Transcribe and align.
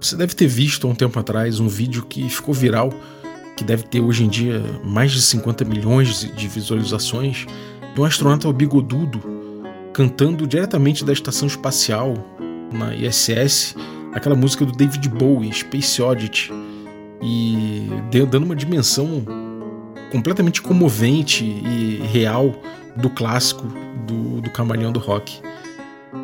Você 0.00 0.16
deve 0.16 0.34
ter 0.34 0.46
visto 0.46 0.86
há 0.86 0.90
um 0.90 0.94
tempo 0.94 1.18
atrás 1.18 1.60
um 1.60 1.68
vídeo 1.68 2.04
que 2.06 2.28
ficou 2.28 2.54
viral, 2.54 2.90
que 3.56 3.62
deve 3.62 3.82
ter 3.82 4.00
hoje 4.00 4.24
em 4.24 4.28
dia 4.28 4.62
mais 4.82 5.12
de 5.12 5.20
50 5.20 5.64
milhões 5.64 6.20
de 6.34 6.48
visualizações, 6.48 7.46
de 7.94 8.00
um 8.00 8.04
astronauta 8.04 8.50
bigodudo 8.52 9.20
cantando 9.92 10.46
diretamente 10.46 11.04
da 11.04 11.12
estação 11.12 11.46
espacial 11.46 12.14
na 12.72 12.94
ISS 12.94 13.74
aquela 14.12 14.34
música 14.34 14.64
do 14.64 14.72
David 14.72 15.08
Bowie, 15.08 15.52
Space 15.52 16.00
Oddity, 16.00 16.50
e 17.22 17.88
dando 18.10 18.44
uma 18.44 18.56
dimensão 18.56 19.22
completamente 20.10 20.60
comovente 20.62 21.44
e 21.44 22.00
real 22.10 22.54
do 22.96 23.10
clássico 23.10 23.66
do, 24.06 24.40
do 24.40 24.50
Camaleão 24.50 24.90
do 24.90 24.98
Rock. 24.98 25.40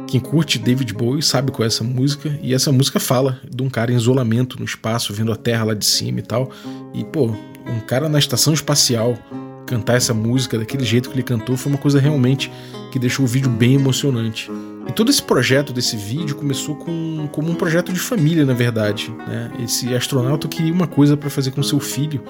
Quem 0.06 0.20
curte 0.20 0.58
David 0.58 0.94
Bowie 0.94 1.22
sabe 1.22 1.50
qual 1.50 1.64
é 1.64 1.66
essa 1.66 1.82
música, 1.82 2.38
e 2.40 2.54
essa 2.54 2.70
música 2.70 3.00
fala 3.00 3.40
de 3.48 3.62
um 3.62 3.68
cara 3.68 3.92
em 3.92 3.96
isolamento 3.96 4.58
no 4.58 4.64
espaço, 4.64 5.12
vendo 5.12 5.32
a 5.32 5.36
Terra 5.36 5.64
lá 5.64 5.74
de 5.74 5.84
cima 5.84 6.20
e 6.20 6.22
tal. 6.22 6.50
E, 6.94 7.04
pô, 7.04 7.26
um 7.66 7.80
cara 7.80 8.08
na 8.08 8.18
estação 8.18 8.54
espacial 8.54 9.18
cantar 9.66 9.96
essa 9.96 10.14
música 10.14 10.56
daquele 10.58 10.84
jeito 10.84 11.10
que 11.10 11.16
ele 11.16 11.24
cantou 11.24 11.56
foi 11.56 11.72
uma 11.72 11.78
coisa 11.78 11.98
realmente 11.98 12.52
que 12.92 12.98
deixou 12.98 13.24
o 13.24 13.28
vídeo 13.28 13.50
bem 13.50 13.74
emocionante. 13.74 14.48
E 14.88 14.92
todo 14.92 15.10
esse 15.10 15.20
projeto 15.20 15.72
desse 15.72 15.96
vídeo 15.96 16.36
começou 16.36 16.76
com, 16.76 17.28
como 17.32 17.50
um 17.50 17.56
projeto 17.56 17.92
de 17.92 17.98
família, 17.98 18.44
na 18.44 18.54
verdade. 18.54 19.12
Né? 19.26 19.50
Esse 19.58 19.92
astronauta 19.92 20.46
queria 20.46 20.72
uma 20.72 20.86
coisa 20.86 21.16
para 21.16 21.28
fazer 21.28 21.50
com 21.50 21.62
seu 21.64 21.80
filho, 21.80 22.22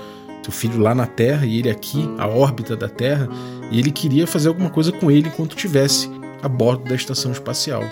seu 0.43 0.53
filho 0.53 0.79
lá 0.79 0.95
na 0.95 1.07
Terra 1.07 1.45
e 1.45 1.59
ele 1.59 1.69
aqui, 1.69 2.09
a 2.17 2.27
órbita 2.27 2.75
da 2.75 2.89
Terra, 2.89 3.29
e 3.71 3.79
ele 3.79 3.91
queria 3.91 4.27
fazer 4.27 4.49
alguma 4.49 4.71
coisa 4.71 4.91
com 4.91 5.11
ele 5.11 5.29
enquanto 5.29 5.55
tivesse 5.55 6.09
a 6.43 6.49
bordo 6.49 6.85
da 6.85 6.95
estação 6.95 7.33
espacial. 7.33 7.83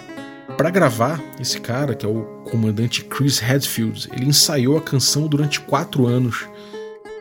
Para 0.57 0.71
gravar, 0.71 1.21
esse 1.41 1.61
cara, 1.61 1.95
que 1.95 2.07
é 2.07 2.09
o 2.09 2.23
comandante 2.45 3.05
Chris 3.05 3.43
Hadfield, 3.43 4.09
ele 4.13 4.27
ensaiou 4.27 4.77
a 4.77 4.81
canção 4.81 5.27
durante 5.27 5.61
quatro 5.61 6.07
anos 6.07 6.47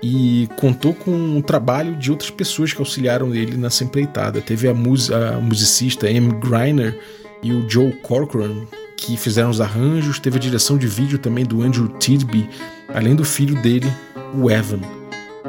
e 0.04 0.50
contou 0.58 0.94
com 0.94 1.38
o 1.38 1.42
trabalho 1.42 1.96
de 1.96 2.12
outras 2.12 2.30
pessoas 2.30 2.74
que 2.74 2.80
auxiliaram 2.80 3.34
ele 3.34 3.56
nessa 3.56 3.84
empreitada. 3.84 4.42
Teve 4.42 4.68
a, 4.68 4.74
mus 4.74 5.10
a 5.10 5.40
musicista 5.40 6.08
Amy 6.08 6.34
Griner 6.42 7.00
e 7.42 7.54
o 7.54 7.68
Joe 7.68 7.94
Corcoran, 7.94 8.66
que 8.98 9.18
fizeram 9.18 9.50
os 9.50 9.62
arranjos, 9.62 10.20
teve 10.20 10.38
a 10.38 10.42
direção 10.42 10.78
de 10.78 10.88
vídeo 10.88 11.18
também 11.18 11.46
do 11.46 11.62
Andrew 11.62 11.88
Tidby, 11.98 12.50
além 12.94 13.16
do 13.16 13.24
filho 13.24 13.60
dele, 13.62 13.92
o 14.36 14.52
Evan. 14.52 14.82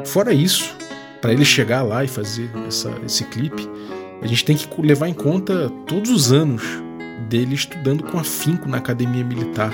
Fora 0.05 0.33
isso, 0.33 0.73
para 1.21 1.33
ele 1.33 1.45
chegar 1.45 1.83
lá 1.83 2.03
e 2.03 2.07
fazer 2.07 2.49
essa, 2.67 2.93
esse 3.05 3.25
clipe, 3.25 3.67
a 4.25 4.27
gente 4.27 4.43
tem 4.43 4.57
que 4.57 4.81
levar 4.81 5.07
em 5.07 5.13
conta 5.13 5.69
todos 5.85 6.09
os 6.09 6.31
anos 6.31 6.63
dele 7.29 7.53
estudando 7.53 8.03
com 8.03 8.17
afinco 8.17 8.67
na 8.67 8.77
academia 8.77 9.23
militar 9.23 9.71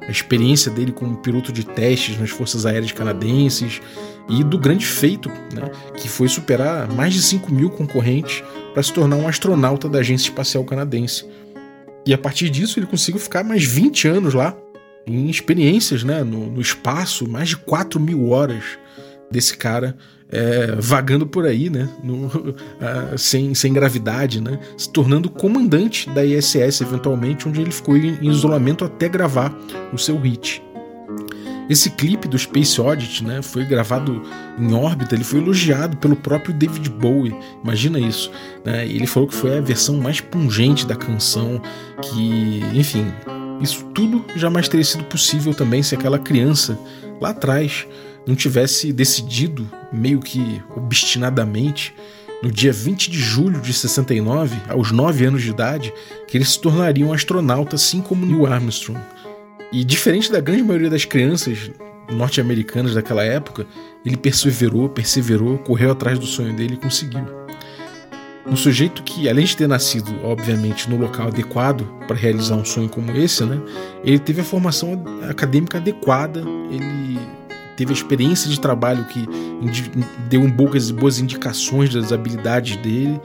a 0.00 0.10
experiência 0.10 0.70
dele 0.70 0.90
como 0.90 1.16
piloto 1.18 1.52
de 1.52 1.64
testes 1.64 2.18
nas 2.18 2.30
Forças 2.30 2.64
Aéreas 2.64 2.92
Canadenses 2.92 3.80
e 4.28 4.42
do 4.42 4.58
grande 4.58 4.86
feito, 4.86 5.28
né, 5.52 5.70
que 5.96 6.08
foi 6.08 6.28
superar 6.28 6.90
mais 6.92 7.12
de 7.12 7.22
5 7.22 7.52
mil 7.52 7.70
concorrentes 7.70 8.42
para 8.72 8.82
se 8.82 8.92
tornar 8.92 9.16
um 9.16 9.28
astronauta 9.28 9.88
da 9.88 9.98
Agência 9.98 10.28
Espacial 10.28 10.64
Canadense. 10.64 11.26
E 12.06 12.12
a 12.12 12.18
partir 12.18 12.50
disso 12.50 12.78
ele 12.78 12.86
conseguiu 12.86 13.20
ficar 13.20 13.44
mais 13.44 13.64
20 13.64 14.08
anos 14.08 14.34
lá, 14.34 14.56
em 15.06 15.28
experiências 15.28 16.02
né, 16.02 16.22
no, 16.22 16.50
no 16.50 16.60
espaço, 16.60 17.28
mais 17.28 17.50
de 17.50 17.56
4 17.56 18.00
mil 18.00 18.30
horas 18.30 18.64
desse 19.30 19.56
cara 19.56 19.96
é, 20.30 20.74
vagando 20.78 21.26
por 21.26 21.46
aí, 21.46 21.70
né, 21.70 21.88
no, 22.02 22.30
sem, 23.16 23.54
sem 23.54 23.72
gravidade, 23.72 24.40
né, 24.40 24.58
se 24.76 24.90
tornando 24.90 25.30
comandante 25.30 26.10
da 26.10 26.24
ISS 26.24 26.80
eventualmente, 26.80 27.48
onde 27.48 27.60
ele 27.60 27.70
ficou 27.70 27.96
em 27.96 28.28
isolamento 28.28 28.84
até 28.84 29.08
gravar 29.08 29.56
o 29.92 29.98
seu 29.98 30.18
hit. 30.18 30.62
Esse 31.68 31.88
clipe 31.88 32.28
do 32.28 32.38
Space 32.38 32.78
Oddity 32.78 33.24
né, 33.24 33.40
foi 33.40 33.64
gravado 33.64 34.22
em 34.58 34.74
órbita, 34.74 35.14
ele 35.14 35.24
foi 35.24 35.40
elogiado 35.40 35.96
pelo 35.96 36.14
próprio 36.14 36.52
David 36.52 36.90
Bowie, 36.90 37.34
imagina 37.62 37.98
isso. 37.98 38.30
Né? 38.64 38.86
Ele 38.86 39.06
falou 39.06 39.28
que 39.28 39.34
foi 39.34 39.56
a 39.56 39.60
versão 39.62 39.96
mais 39.96 40.20
pungente 40.20 40.86
da 40.86 40.94
canção, 40.94 41.62
que, 42.02 42.62
enfim, 42.74 43.06
isso 43.62 43.84
tudo 43.94 44.24
jamais 44.36 44.68
teria 44.68 44.84
sido 44.84 45.04
possível 45.04 45.54
também 45.54 45.82
se 45.82 45.94
aquela 45.94 46.18
criança 46.18 46.78
lá 47.18 47.30
atrás 47.30 47.86
não 48.26 48.34
tivesse 48.34 48.92
decidido, 48.92 49.68
meio 49.92 50.20
que 50.20 50.62
obstinadamente, 50.76 51.94
no 52.42 52.50
dia 52.50 52.72
20 52.72 53.10
de 53.10 53.18
julho 53.18 53.60
de 53.60 53.72
69, 53.72 54.56
aos 54.68 54.90
9 54.90 55.24
anos 55.26 55.42
de 55.42 55.50
idade, 55.50 55.92
que 56.26 56.36
ele 56.36 56.44
se 56.44 56.60
tornaria 56.60 57.04
um 57.04 57.12
astronauta 57.12 57.76
assim 57.76 58.00
como 58.00 58.26
Neil 58.26 58.46
Armstrong. 58.46 59.00
E 59.72 59.84
diferente 59.84 60.30
da 60.30 60.40
grande 60.40 60.62
maioria 60.62 60.90
das 60.90 61.04
crianças 61.04 61.70
norte-americanas 62.12 62.94
daquela 62.94 63.24
época, 63.24 63.66
ele 64.04 64.16
perseverou, 64.16 64.88
perseverou, 64.88 65.58
correu 65.58 65.90
atrás 65.90 66.18
do 66.18 66.26
sonho 66.26 66.54
dele 66.54 66.74
e 66.74 66.76
conseguiu. 66.76 67.24
Um 68.46 68.56
sujeito 68.56 69.02
que, 69.02 69.26
além 69.26 69.46
de 69.46 69.56
ter 69.56 69.66
nascido, 69.66 70.14
obviamente, 70.22 70.88
no 70.90 70.98
local 70.98 71.28
adequado 71.28 71.82
para 72.06 72.14
realizar 72.14 72.56
um 72.56 72.64
sonho 72.64 72.90
como 72.90 73.10
esse, 73.12 73.42
né, 73.42 73.58
ele 74.04 74.18
teve 74.18 74.42
a 74.42 74.44
formação 74.44 75.02
acadêmica 75.30 75.78
adequada, 75.78 76.44
ele 76.70 77.18
teve 77.76 77.92
a 77.92 77.94
experiência 77.94 78.50
de 78.50 78.60
trabalho 78.60 79.04
que 79.04 79.26
deu 80.28 80.40
um 80.40 80.50
boas, 80.50 80.90
boas 80.90 81.18
indicações 81.18 81.92
das 81.92 82.12
habilidades 82.12 82.76
dele 82.76 83.20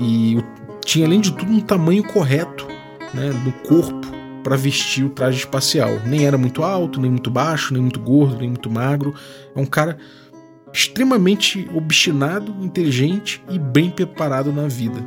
e 0.00 0.38
tinha 0.84 1.06
além 1.06 1.20
de 1.20 1.32
tudo 1.32 1.52
um 1.52 1.60
tamanho 1.60 2.02
correto 2.04 2.66
né, 3.14 3.30
no 3.44 3.52
corpo 3.68 4.06
para 4.42 4.56
vestir 4.56 5.04
o 5.04 5.10
traje 5.10 5.38
espacial. 5.38 6.00
Nem 6.06 6.24
era 6.24 6.38
muito 6.38 6.62
alto, 6.62 7.00
nem 7.00 7.10
muito 7.10 7.30
baixo, 7.30 7.72
nem 7.72 7.82
muito 7.82 8.00
gordo, 8.00 8.38
nem 8.38 8.48
muito 8.48 8.70
magro. 8.70 9.14
É 9.54 9.60
um 9.60 9.66
cara 9.66 9.98
extremamente 10.72 11.68
obstinado, 11.74 12.54
inteligente 12.62 13.42
e 13.50 13.58
bem 13.58 13.90
preparado 13.90 14.52
na 14.52 14.68
vida. 14.68 15.02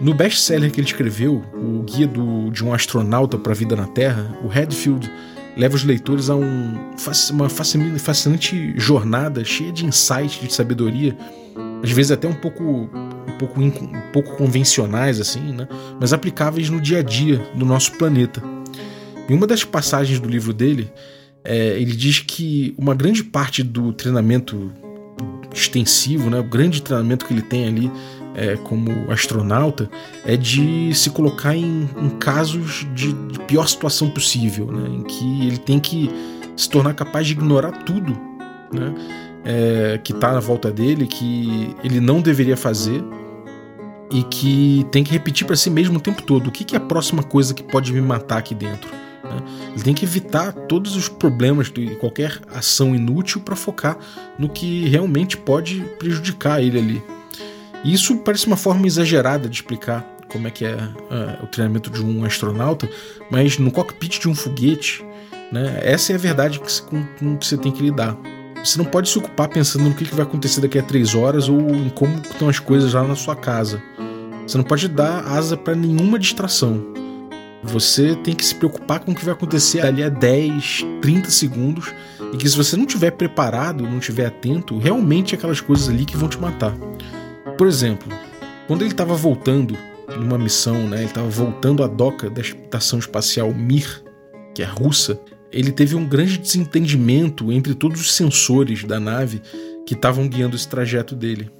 No 0.00 0.12
best-seller 0.12 0.70
que 0.70 0.80
ele 0.80 0.86
escreveu, 0.86 1.42
o 1.54 1.82
Guia 1.82 2.06
do, 2.06 2.50
de 2.50 2.64
um 2.64 2.72
Astronauta 2.72 3.38
para 3.38 3.52
a 3.52 3.54
Vida 3.54 3.74
na 3.74 3.86
Terra, 3.86 4.36
o 4.42 4.48
Redfield 4.48 5.10
leva 5.56 5.74
os 5.74 5.84
leitores 5.84 6.28
a 6.28 6.36
um, 6.36 6.74
uma 7.30 7.48
fascinante 7.48 8.74
jornada 8.76 9.44
cheia 9.44 9.72
de 9.72 9.86
insights, 9.86 10.40
de 10.40 10.52
sabedoria, 10.52 11.16
às 11.82 11.90
vezes 11.90 12.12
até 12.12 12.28
um 12.28 12.34
pouco, 12.34 12.62
um 12.62 13.38
pouco, 13.38 13.60
um 13.60 14.12
pouco 14.12 14.36
convencionais, 14.36 15.20
assim, 15.20 15.52
né? 15.52 15.66
mas 15.98 16.12
aplicáveis 16.12 16.68
no 16.68 16.80
dia 16.80 16.98
a 16.98 17.02
dia 17.02 17.38
do 17.54 17.64
nosso 17.64 17.92
planeta. 17.92 18.42
Em 19.28 19.34
uma 19.34 19.46
das 19.46 19.64
passagens 19.64 20.20
do 20.20 20.28
livro 20.28 20.52
dele, 20.52 20.92
é, 21.42 21.80
ele 21.80 21.96
diz 21.96 22.18
que 22.20 22.74
uma 22.76 22.94
grande 22.94 23.24
parte 23.24 23.62
do 23.62 23.92
treinamento 23.92 24.72
extensivo, 25.54 26.28
né, 26.28 26.38
o 26.38 26.44
grande 26.44 26.82
treinamento 26.82 27.24
que 27.24 27.32
ele 27.32 27.42
tem 27.42 27.66
ali 27.66 27.90
é, 28.36 28.54
como 28.56 29.10
astronauta 29.10 29.88
é 30.24 30.36
de 30.36 30.94
se 30.94 31.08
colocar 31.08 31.56
em, 31.56 31.88
em 31.96 32.10
casos 32.20 32.86
de, 32.94 33.14
de, 33.14 33.40
pior 33.40 33.66
situação 33.66 34.10
possível, 34.10 34.66
né, 34.66 34.88
em 34.90 35.02
que 35.02 35.46
ele 35.46 35.58
tem 35.58 35.80
que 35.80 36.10
se 36.54 36.68
tornar 36.68 36.92
capaz 36.92 37.26
de 37.26 37.32
ignorar 37.32 37.72
tudo 37.84 38.12
né, 38.70 38.94
é, 39.42 39.98
que 40.04 40.12
está 40.12 40.32
na 40.32 40.40
volta 40.40 40.70
dele, 40.70 41.06
que 41.06 41.74
ele 41.82 41.98
não 41.98 42.20
deveria 42.20 42.58
fazer 42.58 43.02
e 44.10 44.22
que 44.24 44.86
tem 44.92 45.02
que 45.02 45.10
repetir 45.10 45.46
para 45.46 45.56
si 45.56 45.70
mesmo 45.70 45.96
o 45.96 46.00
tempo 46.00 46.22
todo: 46.22 46.48
o 46.48 46.52
que, 46.52 46.62
que 46.62 46.76
é 46.76 46.78
a 46.78 46.82
próxima 46.82 47.22
coisa 47.22 47.54
que 47.54 47.62
pode 47.62 47.92
me 47.92 48.02
matar 48.02 48.38
aqui 48.38 48.54
dentro? 48.54 48.90
Né? 49.24 49.42
Ele 49.72 49.82
tem 49.82 49.94
que 49.94 50.04
evitar 50.04 50.52
todos 50.52 50.94
os 50.94 51.08
problemas 51.08 51.70
de 51.70 51.96
qualquer 51.96 52.38
ação 52.54 52.94
inútil 52.94 53.40
para 53.40 53.56
focar 53.56 53.96
no 54.38 54.48
que 54.48 54.88
realmente 54.88 55.38
pode 55.38 55.80
prejudicar 55.98 56.62
ele 56.62 56.78
ali. 56.78 57.15
E 57.86 57.94
isso 57.94 58.16
parece 58.16 58.48
uma 58.48 58.56
forma 58.56 58.84
exagerada 58.84 59.48
de 59.48 59.54
explicar 59.54 60.04
como 60.28 60.48
é 60.48 60.50
que 60.50 60.64
é 60.64 60.74
uh, 60.74 61.44
o 61.44 61.46
treinamento 61.46 61.88
de 61.88 62.04
um 62.04 62.24
astronauta, 62.24 62.90
mas 63.30 63.58
no 63.58 63.70
cockpit 63.70 64.18
de 64.18 64.28
um 64.28 64.34
foguete, 64.34 65.06
né, 65.52 65.78
essa 65.82 66.10
é 66.10 66.16
a 66.16 66.18
verdade 66.18 66.58
que, 66.58 66.82
com, 66.82 67.04
com 67.16 67.36
que 67.36 67.46
você 67.46 67.56
tem 67.56 67.70
que 67.70 67.80
lidar. 67.80 68.16
Você 68.56 68.76
não 68.76 68.84
pode 68.84 69.08
se 69.08 69.16
ocupar 69.16 69.48
pensando 69.48 69.84
no 69.84 69.94
que, 69.94 70.04
que 70.04 70.16
vai 70.16 70.26
acontecer 70.26 70.60
daqui 70.60 70.80
a 70.80 70.82
três 70.82 71.14
horas 71.14 71.48
ou 71.48 71.60
em 71.60 71.88
como 71.88 72.16
estão 72.16 72.48
as 72.48 72.58
coisas 72.58 72.92
lá 72.92 73.04
na 73.04 73.14
sua 73.14 73.36
casa. 73.36 73.80
Você 74.44 74.58
não 74.58 74.64
pode 74.64 74.88
dar 74.88 75.24
asa 75.24 75.56
para 75.56 75.76
nenhuma 75.76 76.18
distração. 76.18 76.84
Você 77.62 78.16
tem 78.16 78.34
que 78.34 78.44
se 78.44 78.56
preocupar 78.56 78.98
com 78.98 79.12
o 79.12 79.14
que 79.14 79.24
vai 79.24 79.32
acontecer 79.32 79.86
ali 79.86 80.02
a 80.02 80.08
10, 80.08 80.84
30 81.00 81.30
segundos 81.30 81.94
e 82.32 82.36
que 82.36 82.48
se 82.48 82.56
você 82.56 82.76
não 82.76 82.84
estiver 82.84 83.12
preparado, 83.12 83.84
não 83.84 83.98
estiver 83.98 84.26
atento, 84.26 84.76
realmente 84.76 85.36
é 85.36 85.38
aquelas 85.38 85.60
coisas 85.60 85.88
ali 85.88 86.04
que 86.04 86.16
vão 86.16 86.28
te 86.28 86.38
matar. 86.38 86.74
Por 87.56 87.66
exemplo, 87.66 88.12
quando 88.66 88.82
ele 88.82 88.90
estava 88.90 89.14
voltando 89.14 89.76
numa 90.18 90.38
missão, 90.38 90.86
né, 90.86 90.98
ele 90.98 91.06
estava 91.06 91.28
voltando 91.28 91.82
à 91.82 91.86
doca 91.86 92.28
da 92.28 92.40
estação 92.40 92.98
espacial 92.98 93.52
Mir, 93.52 94.02
que 94.54 94.62
é 94.62 94.66
russa, 94.66 95.18
ele 95.50 95.72
teve 95.72 95.94
um 95.94 96.06
grande 96.06 96.36
desentendimento 96.36 97.50
entre 97.50 97.74
todos 97.74 98.00
os 98.00 98.14
sensores 98.14 98.84
da 98.84 99.00
nave 99.00 99.40
que 99.86 99.94
estavam 99.94 100.28
guiando 100.28 100.54
esse 100.54 100.68
trajeto 100.68 101.14
dele. 101.14 101.50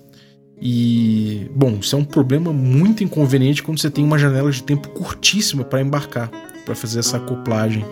E, 0.60 1.50
bom, 1.54 1.78
isso 1.80 1.96
é 1.96 1.98
um 1.98 2.04
problema 2.04 2.52
muito 2.52 3.04
inconveniente 3.04 3.62
quando 3.62 3.80
você 3.80 3.90
tem 3.90 4.04
uma 4.04 4.18
janela 4.18 4.50
de 4.50 4.62
tempo 4.62 4.88
curtíssima 4.90 5.64
para 5.64 5.80
embarcar, 5.80 6.30
para 6.64 6.74
fazer 6.74 6.98
essa 6.98 7.18
acoplagem. 7.18 7.84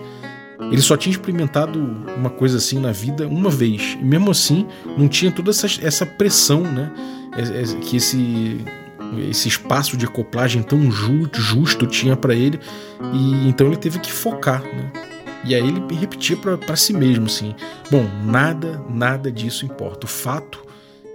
Ele 0.70 0.80
só 0.80 0.96
tinha 0.96 1.12
experimentado 1.12 1.78
uma 2.16 2.30
coisa 2.30 2.58
assim 2.58 2.78
na 2.78 2.92
vida 2.92 3.26
uma 3.26 3.50
vez. 3.50 3.96
E 4.00 4.04
mesmo 4.04 4.30
assim, 4.30 4.66
não 4.98 5.08
tinha 5.08 5.30
toda 5.30 5.50
essa, 5.50 5.66
essa 5.82 6.06
pressão, 6.06 6.62
né? 6.62 6.92
É, 7.36 7.62
é, 7.62 7.80
que 7.80 7.96
esse, 7.96 8.64
esse 9.28 9.48
espaço 9.48 9.96
de 9.96 10.06
acoplagem 10.06 10.62
tão 10.62 10.90
justo 10.90 11.86
tinha 11.86 12.16
para 12.16 12.34
ele. 12.34 12.58
E 13.12 13.48
então 13.48 13.66
ele 13.66 13.76
teve 13.76 13.98
que 13.98 14.12
focar, 14.12 14.62
né? 14.62 14.90
E 15.44 15.54
aí 15.54 15.66
ele 15.66 15.82
repetia 15.94 16.36
para 16.36 16.76
si 16.76 16.92
mesmo 16.92 17.26
assim: 17.26 17.54
bom, 17.90 18.08
nada, 18.24 18.82
nada 18.88 19.30
disso 19.30 19.64
importa. 19.64 20.06
O 20.06 20.08
fato 20.08 20.64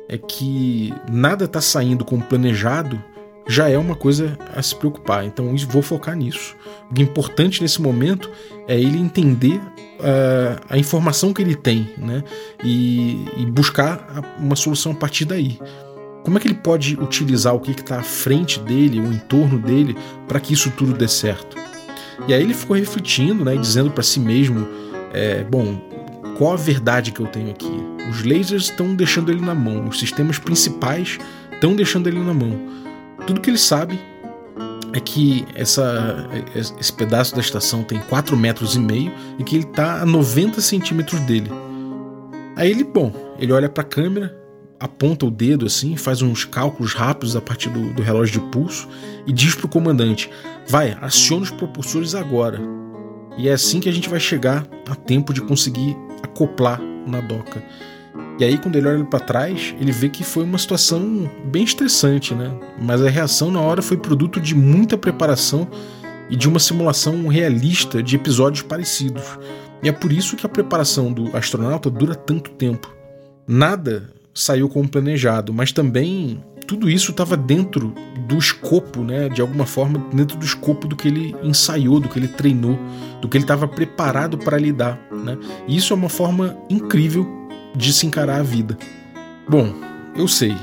é 0.08 0.18
que 0.18 0.94
nada 1.12 1.46
está 1.46 1.62
saindo 1.62 2.06
como 2.06 2.24
planejado 2.24 3.02
já 3.50 3.68
é 3.68 3.76
uma 3.80 3.96
coisa 3.96 4.38
a 4.56 4.62
se 4.62 4.76
preocupar. 4.76 5.26
Então 5.26 5.56
vou 5.68 5.82
focar 5.82 6.16
nisso. 6.16 6.56
O 6.96 7.02
importante 7.02 7.64
nesse 7.64 7.82
momento 7.82 8.30
é 8.68 8.80
ele 8.80 9.00
entender 9.00 9.58
uh, 9.58 10.62
a 10.70 10.78
informação 10.78 11.34
que 11.34 11.42
ele 11.42 11.56
tem, 11.56 11.90
né? 11.98 12.24
E, 12.64 13.26
e, 13.38 13.46
buscar 13.48 14.38
uma 14.38 14.56
solução 14.56 14.92
a 14.92 14.96
partir 14.96 15.26
daí. 15.26 15.60
Como 16.24 16.38
é 16.38 16.40
que 16.40 16.48
ele 16.48 16.56
pode 16.56 16.96
utilizar 17.02 17.56
o 17.56 17.60
que 17.60 17.72
está 17.72 18.00
à 18.00 18.04
frente 18.04 18.60
dele, 18.60 19.00
o 19.00 19.12
entorno 19.12 19.58
dele, 19.58 19.98
para 20.28 20.40
que 20.40 20.54
isso 20.54 20.70
tudo 20.70 20.94
dê 20.94 21.08
certo? 21.08 21.58
E 22.28 22.34
aí 22.34 22.44
ele 22.44 22.54
ficou 22.54 22.76
refletindo, 22.76 23.44
né, 23.44 23.56
e 23.56 23.58
dizendo 23.58 23.90
para 23.90 24.04
si 24.04 24.20
mesmo, 24.20 24.68
é, 25.12 25.44
bom, 25.44 25.82
qual 26.38 26.54
a 26.54 26.58
verdade 26.58 27.12
que 27.12 27.22
eu 27.22 27.26
tenho 27.26 27.50
aqui? 27.50 27.72
Os 28.10 28.24
lasers 28.24 28.64
estão 28.64 28.94
deixando 28.94 29.32
ele 29.32 29.42
na 29.42 29.56
mão, 29.56 29.88
os 29.88 29.98
sistemas 29.98 30.38
principais 30.38 31.18
estão 31.52 31.76
deixando 31.76 32.08
ele 32.08 32.20
na 32.20 32.34
mão. 32.34 32.80
Tudo 33.26 33.42
que 33.42 33.50
ele 33.50 33.58
sabe 33.58 34.00
é 34.94 35.00
que 35.00 35.46
essa, 35.56 36.28
esse 36.80 36.92
pedaço 36.92 37.36
da 37.36 37.42
estação 37.42 37.84
tem 37.84 38.00
4 38.00 38.36
metros 38.36 38.76
e 38.76 38.80
meio 38.80 39.12
e 39.38 39.44
que 39.44 39.56
ele 39.56 39.66
está 39.66 40.02
a 40.02 40.06
90 40.06 40.62
centímetros 40.62 41.20
dele. 41.22 41.52
Aí 42.56 42.72
ele, 42.72 42.84
bom, 42.84 43.14
ele 43.38 43.54
olha 43.54 43.70
para 43.70 43.84
a 43.84 43.86
câmera, 43.86 44.36
aponta 44.80 45.26
o 45.26 45.32
dedo 45.32 45.66
assim, 45.66 45.96
faz 45.96 46.22
uns 46.22 46.46
cálculos 46.46 46.94
rápidos 46.94 47.36
a 47.36 47.42
partir 47.42 47.70
do, 47.70 47.94
do 47.94 48.02
relógio 48.02 48.42
de 48.42 48.48
pulso 48.52 48.88
e 49.28 49.32
diz 49.32 49.56
pro 49.56 49.68
comandante: 49.68 50.30
vai, 50.68 50.98
aciona 51.02 51.44
os 51.44 51.52
propulsores 51.52 52.16
agora. 52.16 52.60
E 53.38 53.48
é 53.48 53.54
assim 53.54 53.80
que 53.80 53.88
a 53.88 53.92
gente 53.92 54.10
vai 54.10 54.20
chegar 54.20 54.68
a 54.90 54.96
tempo 54.96 55.34
de 55.34 55.42
conseguir 55.42 55.96
acoplar 56.22 56.82
na 57.08 57.22
doca. 57.22 57.64
E 58.40 58.46
aí, 58.46 58.58
quando 58.58 58.78
ele 58.78 58.88
olha 58.88 59.04
para 59.04 59.20
trás, 59.20 59.76
ele 59.82 59.92
vê 59.92 60.08
que 60.08 60.24
foi 60.24 60.46
uma 60.46 60.58
situação 60.58 61.30
bem 61.52 61.64
estressante, 61.64 62.34
né? 62.34 62.50
Mas 62.82 63.02
a 63.02 63.10
reação 63.10 63.52
na 63.52 63.60
hora 63.60 63.82
foi 63.82 63.98
produto 63.98 64.40
de 64.40 64.56
muita 64.56 64.98
preparação 64.98 65.68
e 66.30 66.38
de 66.38 66.48
uma 66.48 66.60
simulação 66.60 67.28
realista 67.28 68.02
de 68.02 68.16
episódios 68.16 68.62
parecidos. 68.62 69.24
E 69.84 69.90
é 69.90 69.92
por 69.92 70.14
isso 70.14 70.38
que 70.38 70.46
a 70.46 70.50
preparação 70.50 71.12
do 71.12 71.36
astronauta 71.36 71.90
dura 71.90 72.16
tanto 72.16 72.52
tempo. 72.52 72.90
Nada 73.46 74.10
saiu 74.34 74.70
como 74.70 74.88
planejado, 74.88 75.54
mas 75.54 75.74
também 75.74 76.42
tudo 76.66 76.90
isso 76.90 77.12
estava 77.12 77.36
dentro 77.36 77.94
do 78.26 78.38
escopo, 78.38 79.04
né? 79.04 79.28
De 79.28 79.42
alguma 79.42 79.66
forma, 79.66 80.00
dentro 80.14 80.38
do 80.38 80.46
escopo 80.46 80.88
do 80.88 80.96
que 80.96 81.10
ele 81.10 81.36
ensaiou, 81.44 82.00
do 82.00 82.08
que 82.08 82.18
ele 82.18 82.28
treinou, 82.30 82.80
do 83.20 83.28
que 83.28 83.36
ele 83.36 83.44
estava 83.44 83.68
preparado 83.68 84.38
para 84.38 84.58
lidar, 84.58 84.98
né? 85.12 85.38
E 85.68 85.76
isso 85.76 85.92
é 85.92 85.96
uma 85.96 86.10
forma 86.10 86.56
incrível 86.70 87.40
de 87.76 87.94
se 87.94 88.06
encarar 88.06 88.40
a 88.40 88.44
vida. 88.44 88.78
Bom, 89.48 89.74
eu 90.16 90.28
sei, 90.28 90.56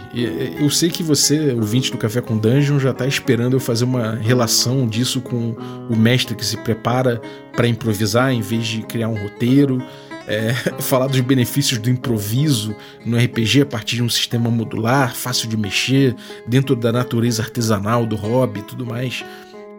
eu 0.61 0.69
sei 0.69 0.91
que 0.91 1.03
você, 1.03 1.53
ouvinte 1.53 1.91
do 1.91 1.97
Café 1.97 2.20
com 2.20 2.37
Dungeon, 2.37 2.79
já 2.79 2.91
está 2.91 3.06
esperando 3.06 3.55
eu 3.55 3.61
fazer 3.61 3.85
uma 3.85 4.14
relação 4.14 4.87
disso 4.87 5.20
com 5.20 5.56
o 5.88 5.97
mestre 5.97 6.35
que 6.35 6.44
se 6.44 6.56
prepara 6.58 7.20
para 7.55 7.67
improvisar 7.67 8.32
em 8.32 8.41
vez 8.41 8.67
de 8.67 8.82
criar 8.82 9.08
um 9.08 9.20
roteiro, 9.20 9.82
é, 10.26 10.53
falar 10.81 11.06
dos 11.06 11.20
benefícios 11.20 11.79
do 11.79 11.88
improviso 11.88 12.75
no 13.05 13.17
RPG 13.17 13.62
a 13.62 13.67
partir 13.67 13.97
de 13.97 14.02
um 14.02 14.09
sistema 14.09 14.50
modular, 14.50 15.14
fácil 15.14 15.49
de 15.49 15.56
mexer, 15.56 16.14
dentro 16.47 16.76
da 16.76 16.93
natureza 16.93 17.43
artesanal 17.43 18.05
do 18.05 18.17
hobby 18.17 18.61
e 18.61 18.64
tudo 18.64 18.85
mais. 18.85 19.25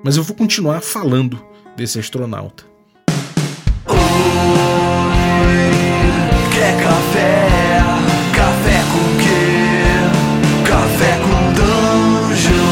Mas 0.03 0.18
eu 0.18 0.23
vou 0.23 0.35
continuar 0.35 0.81
falando 0.81 1.39
desse 1.75 2.00
astronauta. 2.00 2.65
Quer 6.57 6.74
café? 6.81 7.48
Café 8.36 8.81
com 8.92 9.06
quê? 9.21 9.45
Café 10.68 11.13
com 11.21 11.54
dungeon. 11.54 12.63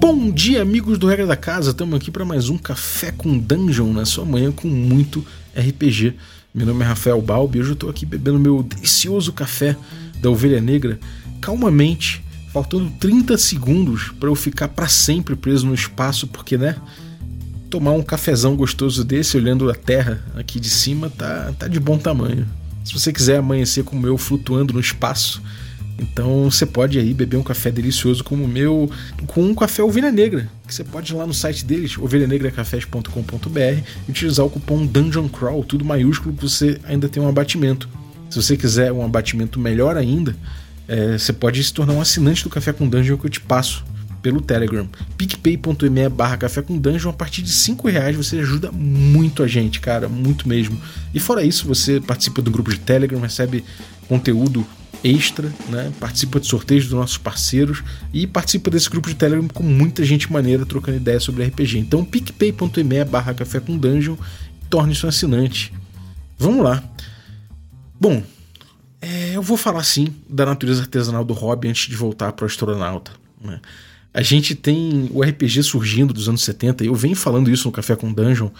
Bom 0.00 0.30
dia, 0.30 0.62
amigos 0.62 0.96
do 0.96 1.06
Regra 1.06 1.26
da 1.26 1.36
Casa. 1.36 1.72
Estamos 1.72 1.94
aqui 1.94 2.10
para 2.10 2.24
mais 2.24 2.48
um 2.48 2.56
Café 2.56 3.12
com 3.12 3.36
Dungeon 3.36 3.92
na 3.92 4.06
sua 4.06 4.24
manhã 4.24 4.50
com 4.50 4.66
muito 4.66 5.22
RPG. 5.54 6.14
Meu 6.54 6.64
nome 6.64 6.82
é 6.82 6.86
Rafael 6.86 7.20
Balbi. 7.20 7.60
Hoje 7.60 7.72
eu 7.72 7.74
estou 7.74 7.90
aqui 7.90 8.06
bebendo 8.06 8.38
meu 8.38 8.62
delicioso 8.62 9.30
café 9.30 9.76
da 10.22 10.30
Ovelha 10.30 10.62
Negra 10.62 10.98
calmamente, 11.38 12.24
faltando 12.50 12.90
30 12.98 13.36
segundos 13.36 14.10
para 14.18 14.30
eu 14.30 14.34
ficar 14.34 14.68
para 14.68 14.88
sempre 14.88 15.36
preso 15.36 15.66
no 15.66 15.74
espaço, 15.74 16.26
porque, 16.28 16.56
né? 16.56 16.76
Tomar 17.72 17.92
um 17.92 18.02
cafezão 18.02 18.54
gostoso 18.54 19.02
desse, 19.02 19.34
olhando 19.34 19.70
a 19.70 19.74
terra 19.74 20.22
aqui 20.36 20.60
de 20.60 20.68
cima, 20.68 21.08
tá, 21.08 21.54
tá 21.58 21.66
de 21.66 21.80
bom 21.80 21.96
tamanho. 21.96 22.46
Se 22.84 22.92
você 22.92 23.10
quiser 23.10 23.38
amanhecer 23.38 23.82
como 23.82 24.06
eu, 24.06 24.18
flutuando 24.18 24.74
no 24.74 24.80
espaço, 24.80 25.42
então 25.98 26.50
você 26.50 26.66
pode 26.66 26.98
aí 26.98 27.14
beber 27.14 27.38
um 27.38 27.42
café 27.42 27.70
delicioso 27.70 28.22
como 28.22 28.44
o 28.44 28.48
meu, 28.48 28.90
com 29.26 29.42
um 29.42 29.54
café 29.54 29.82
ovelha 29.82 30.12
negra, 30.12 30.50
que 30.66 30.74
você 30.74 30.84
pode 30.84 31.14
ir 31.14 31.16
lá 31.16 31.26
no 31.26 31.32
site 31.32 31.64
deles, 31.64 31.96
ovelhanegracafés.com.br, 31.96 33.58
e 34.06 34.10
utilizar 34.10 34.44
o 34.44 34.50
cupom 34.50 34.84
Dungeon 34.84 35.28
Crawl, 35.30 35.64
tudo 35.64 35.82
maiúsculo, 35.82 36.34
que 36.34 36.42
você 36.42 36.78
ainda 36.84 37.08
tem 37.08 37.22
um 37.22 37.28
abatimento. 37.28 37.88
Se 38.28 38.36
você 38.42 38.54
quiser 38.54 38.92
um 38.92 39.02
abatimento 39.02 39.58
melhor 39.58 39.96
ainda, 39.96 40.36
é, 40.86 41.16
você 41.16 41.32
pode 41.32 41.64
se 41.64 41.72
tornar 41.72 41.94
um 41.94 42.02
assinante 42.02 42.44
do 42.44 42.50
Café 42.50 42.70
com 42.70 42.86
Dungeon 42.86 43.16
que 43.16 43.24
eu 43.24 43.30
te 43.30 43.40
passo 43.40 43.82
pelo 44.22 44.40
Telegram. 44.40 44.88
picpay.me 45.18 46.08
barra 46.08 46.36
café 46.36 46.62
com 46.62 46.78
dungeon. 46.78 47.10
A 47.10 47.12
partir 47.12 47.42
de 47.42 47.50
5 47.50 47.88
reais 47.88 48.16
você 48.16 48.38
ajuda 48.38 48.70
muito 48.70 49.42
a 49.42 49.48
gente, 49.48 49.80
cara, 49.80 50.08
muito 50.08 50.48
mesmo. 50.48 50.80
E 51.12 51.20
fora 51.20 51.44
isso, 51.44 51.66
você 51.66 52.00
participa 52.00 52.40
do 52.40 52.50
grupo 52.50 52.70
de 52.70 52.78
Telegram, 52.78 53.20
recebe 53.20 53.64
conteúdo 54.08 54.64
extra, 55.04 55.52
né? 55.68 55.92
participa 55.98 56.38
de 56.38 56.46
sorteios 56.46 56.84
dos 56.84 56.94
nossos 56.94 57.18
parceiros 57.18 57.82
e 58.12 58.26
participa 58.26 58.70
desse 58.70 58.88
grupo 58.88 59.08
de 59.08 59.16
Telegram 59.16 59.48
com 59.48 59.64
muita 59.64 60.04
gente 60.04 60.32
maneira 60.32 60.64
trocando 60.64 60.96
ideias 60.96 61.24
sobre 61.24 61.44
RPG. 61.44 61.78
Então, 61.78 62.04
picpay.me 62.04 63.04
barra 63.04 63.34
café 63.34 63.58
com 63.58 63.76
dungeon 63.76 64.16
torne-se 64.70 65.04
um 65.04 65.08
assinante. 65.08 65.72
Vamos 66.38 66.64
lá. 66.64 66.82
Bom, 68.00 68.22
é, 69.00 69.36
eu 69.36 69.42
vou 69.42 69.56
falar 69.56 69.82
sim 69.82 70.14
da 70.28 70.46
natureza 70.46 70.82
artesanal 70.82 71.24
do 71.24 71.34
hobby 71.34 71.68
antes 71.68 71.88
de 71.88 71.96
voltar 71.96 72.32
para 72.32 72.44
o 72.44 72.46
astronauta. 72.46 73.12
Né? 73.40 73.60
A 74.14 74.20
gente 74.22 74.54
tem 74.54 75.08
o 75.10 75.22
RPG 75.22 75.62
surgindo 75.62 76.12
dos 76.12 76.28
anos 76.28 76.42
70, 76.42 76.84
eu 76.84 76.94
venho 76.94 77.16
falando 77.16 77.50
isso 77.50 77.66
no 77.66 77.72
Café 77.72 77.96
com 77.96 78.12
Dungeon, 78.12 78.50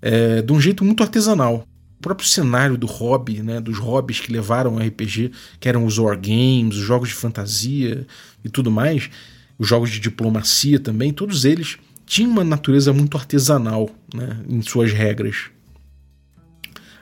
é, 0.00 0.40
de 0.40 0.52
um 0.52 0.60
jeito 0.60 0.84
muito 0.84 1.02
artesanal. 1.02 1.66
O 1.98 2.02
próprio 2.02 2.28
cenário 2.28 2.76
do 2.76 2.86
hobby, 2.86 3.42
né, 3.42 3.60
dos 3.60 3.78
hobbies 3.78 4.20
que 4.20 4.32
levaram 4.32 4.74
ao 4.74 4.86
RPG, 4.86 5.32
que 5.58 5.68
eram 5.68 5.84
os 5.84 5.98
wargames, 5.98 6.76
os 6.76 6.84
jogos 6.84 7.08
de 7.08 7.14
fantasia 7.14 8.06
e 8.44 8.48
tudo 8.48 8.70
mais, 8.70 9.10
os 9.58 9.66
jogos 9.66 9.90
de 9.90 9.98
diplomacia 9.98 10.78
também, 10.78 11.12
todos 11.12 11.44
eles 11.44 11.78
tinham 12.06 12.30
uma 12.30 12.44
natureza 12.44 12.92
muito 12.92 13.16
artesanal 13.16 13.90
né, 14.14 14.38
em 14.48 14.60
suas 14.62 14.92
regras. 14.92 15.46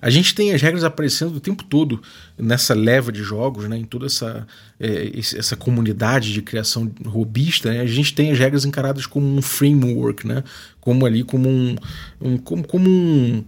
A 0.03 0.11
gente 0.11 0.35
tem 0.35 0.53
as 0.53 0.61
regras 0.61 0.83
aparecendo 0.83 1.37
o 1.37 1.41
tempo 1.41 1.63
todo 1.63 2.03
nessa 2.37 2.75
leva 2.75 3.13
de 3.13 3.23
jogos, 3.23 3.69
né, 3.69 3.79
em 3.79 3.85
toda 3.85 4.07
essa, 4.07 4.45
é, 4.81 5.13
essa 5.17 5.55
comunidade 5.55 6.33
de 6.33 6.43
criação 6.43 6.91
robista. 7.07 7.73
Né, 7.73 7.81
a 7.81 7.87
gente 7.87 8.13
tem 8.13 8.33
as 8.33 8.39
regras 8.39 8.65
encaradas 8.65 9.07
como 9.07 9.25
um 9.25 9.41
framework, 9.41 10.27
né, 10.27 10.43
como 10.81 11.07
ali 11.07 11.23
como 11.23 11.49
um, 11.49 11.77
um 12.21 12.37
como, 12.37 12.67
como 12.67 12.91
um 12.91 13.45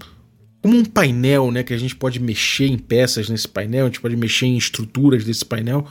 como 0.62 0.78
um 0.78 0.84
painel, 0.84 1.50
né, 1.50 1.62
que 1.64 1.74
a 1.74 1.78
gente 1.78 1.94
pode 1.94 2.18
mexer 2.20 2.66
em 2.66 2.78
peças 2.78 3.28
nesse 3.28 3.48
painel, 3.48 3.86
a 3.86 3.88
gente 3.88 4.00
pode 4.00 4.16
mexer 4.16 4.46
em 4.46 4.56
estruturas 4.56 5.24
desse 5.24 5.44
painel 5.44 5.86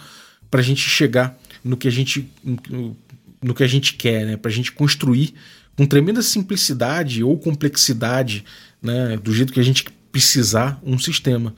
para 0.49 0.61
a 0.61 0.63
gente 0.63 0.81
chegar 0.81 1.37
no 1.63 1.75
que 1.75 1.89
a 1.89 1.91
gente 1.91 2.27
no, 2.43 2.97
no 3.41 3.53
que 3.53 3.63
a 3.63 3.67
gente 3.67 3.95
quer, 3.95 4.25
né, 4.25 4.37
para 4.37 4.49
a 4.49 4.53
gente 4.53 4.71
construir 4.71 5.33
com 5.75 5.85
tremenda 5.85 6.21
simplicidade 6.21 7.21
ou 7.21 7.37
complexidade, 7.37 8.45
né, 8.81 9.17
do 9.17 9.33
jeito 9.33 9.51
que 9.51 9.59
a 9.59 9.63
gente 9.63 9.85
precisar 10.13 10.79
um 10.83 10.97
sistema. 10.97 11.53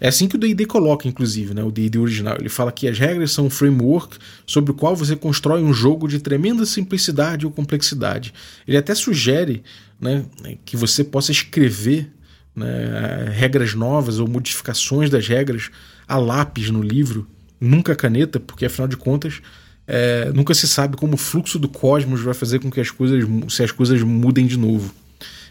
É 0.00 0.08
assim 0.08 0.26
que 0.26 0.34
o 0.34 0.38
D&D 0.38 0.66
coloca, 0.66 1.06
inclusive, 1.06 1.54
né, 1.54 1.62
o 1.62 1.70
D&D 1.70 1.98
original. 1.98 2.36
Ele 2.40 2.48
fala 2.48 2.72
que 2.72 2.88
as 2.88 2.98
regras 2.98 3.30
são 3.30 3.46
um 3.46 3.50
framework 3.50 4.16
sobre 4.44 4.72
o 4.72 4.74
qual 4.74 4.96
você 4.96 5.14
constrói 5.14 5.62
um 5.62 5.72
jogo 5.72 6.08
de 6.08 6.18
tremenda 6.18 6.66
simplicidade 6.66 7.46
ou 7.46 7.52
complexidade. 7.52 8.34
Ele 8.66 8.76
até 8.76 8.92
sugere 8.94 9.62
né, 10.00 10.24
que 10.64 10.76
você 10.76 11.04
possa 11.04 11.30
escrever 11.30 12.10
né, 12.56 13.30
regras 13.32 13.74
novas 13.74 14.18
ou 14.18 14.26
modificações 14.26 15.10
das 15.10 15.28
regras 15.28 15.70
a 16.08 16.16
lápis 16.16 16.70
no 16.70 16.82
livro, 16.82 17.28
nunca 17.60 17.92
a 17.92 17.96
caneta, 17.96 18.40
porque 18.40 18.64
afinal 18.64 18.88
de 18.88 18.96
contas 18.96 19.40
é, 19.86 20.32
nunca 20.34 20.54
se 20.54 20.66
sabe 20.66 20.96
como 20.96 21.14
o 21.14 21.18
fluxo 21.18 21.58
do 21.58 21.68
cosmos 21.68 22.20
vai 22.20 22.34
fazer 22.34 22.58
com 22.58 22.70
que 22.70 22.80
as 22.80 22.90
coisas, 22.90 23.24
se 23.48 23.62
as 23.62 23.70
coisas 23.70 24.02
mudem 24.02 24.46
de 24.46 24.56
novo. 24.56 24.92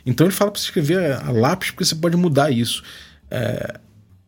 Então 0.05 0.27
ele 0.27 0.33
fala 0.33 0.51
para 0.51 0.59
você 0.59 0.65
escrever 0.65 1.11
a, 1.11 1.27
a, 1.27 1.31
lápis 1.31 1.71
porque 1.71 1.85
você 1.85 1.95
pode 1.95 2.15
mudar 2.17 2.51
isso. 2.51 2.83
É, 3.29 3.79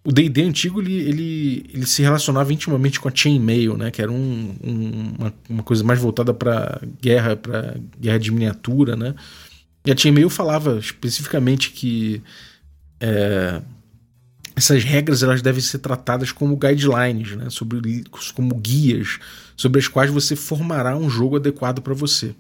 o 0.04 0.12
D&D 0.12 0.44
antigo 0.44 0.82
ele, 0.82 0.94
ele, 0.94 1.70
ele, 1.74 1.86
se 1.86 2.02
relacionava 2.02 2.54
intimamente 2.54 3.00
com 3.00 3.08
a 3.08 3.12
chainmail, 3.14 3.76
né, 3.76 3.92
que 3.92 4.02
era 4.02 4.12
um, 4.12 4.56
um, 4.64 5.14
uma, 5.18 5.34
uma, 5.50 5.64
coisa 5.64 5.84
mais 5.84 6.00
voltada 6.00 6.34
para 6.34 6.80
guerra, 7.02 7.36
para 7.36 7.76
guerra 8.00 8.20
de 8.20 8.32
miniatura, 8.32 8.96
né. 8.96 9.16
E 9.86 9.92
a 9.92 9.98
chainmail 9.98 10.30
falava 10.30 10.78
especificamente 10.78 11.72
que 11.72 12.22
é, 13.00 13.62
essas 14.56 14.84
regras 14.84 15.24
elas 15.24 15.42
devem 15.42 15.62
ser 15.62 15.80
tratadas 15.80 16.32
como 16.32 16.56
guidelines, 16.56 17.36
né, 17.36 17.50
sobre, 17.50 18.04
como 18.34 18.56
guias 18.56 19.20
sobre 19.56 19.80
as 19.80 19.88
quais 19.88 20.12
você 20.12 20.36
formará 20.36 20.96
um 20.96 21.10
jogo 21.10 21.38
adequado 21.38 21.82
para 21.82 21.94
você. 21.94 22.36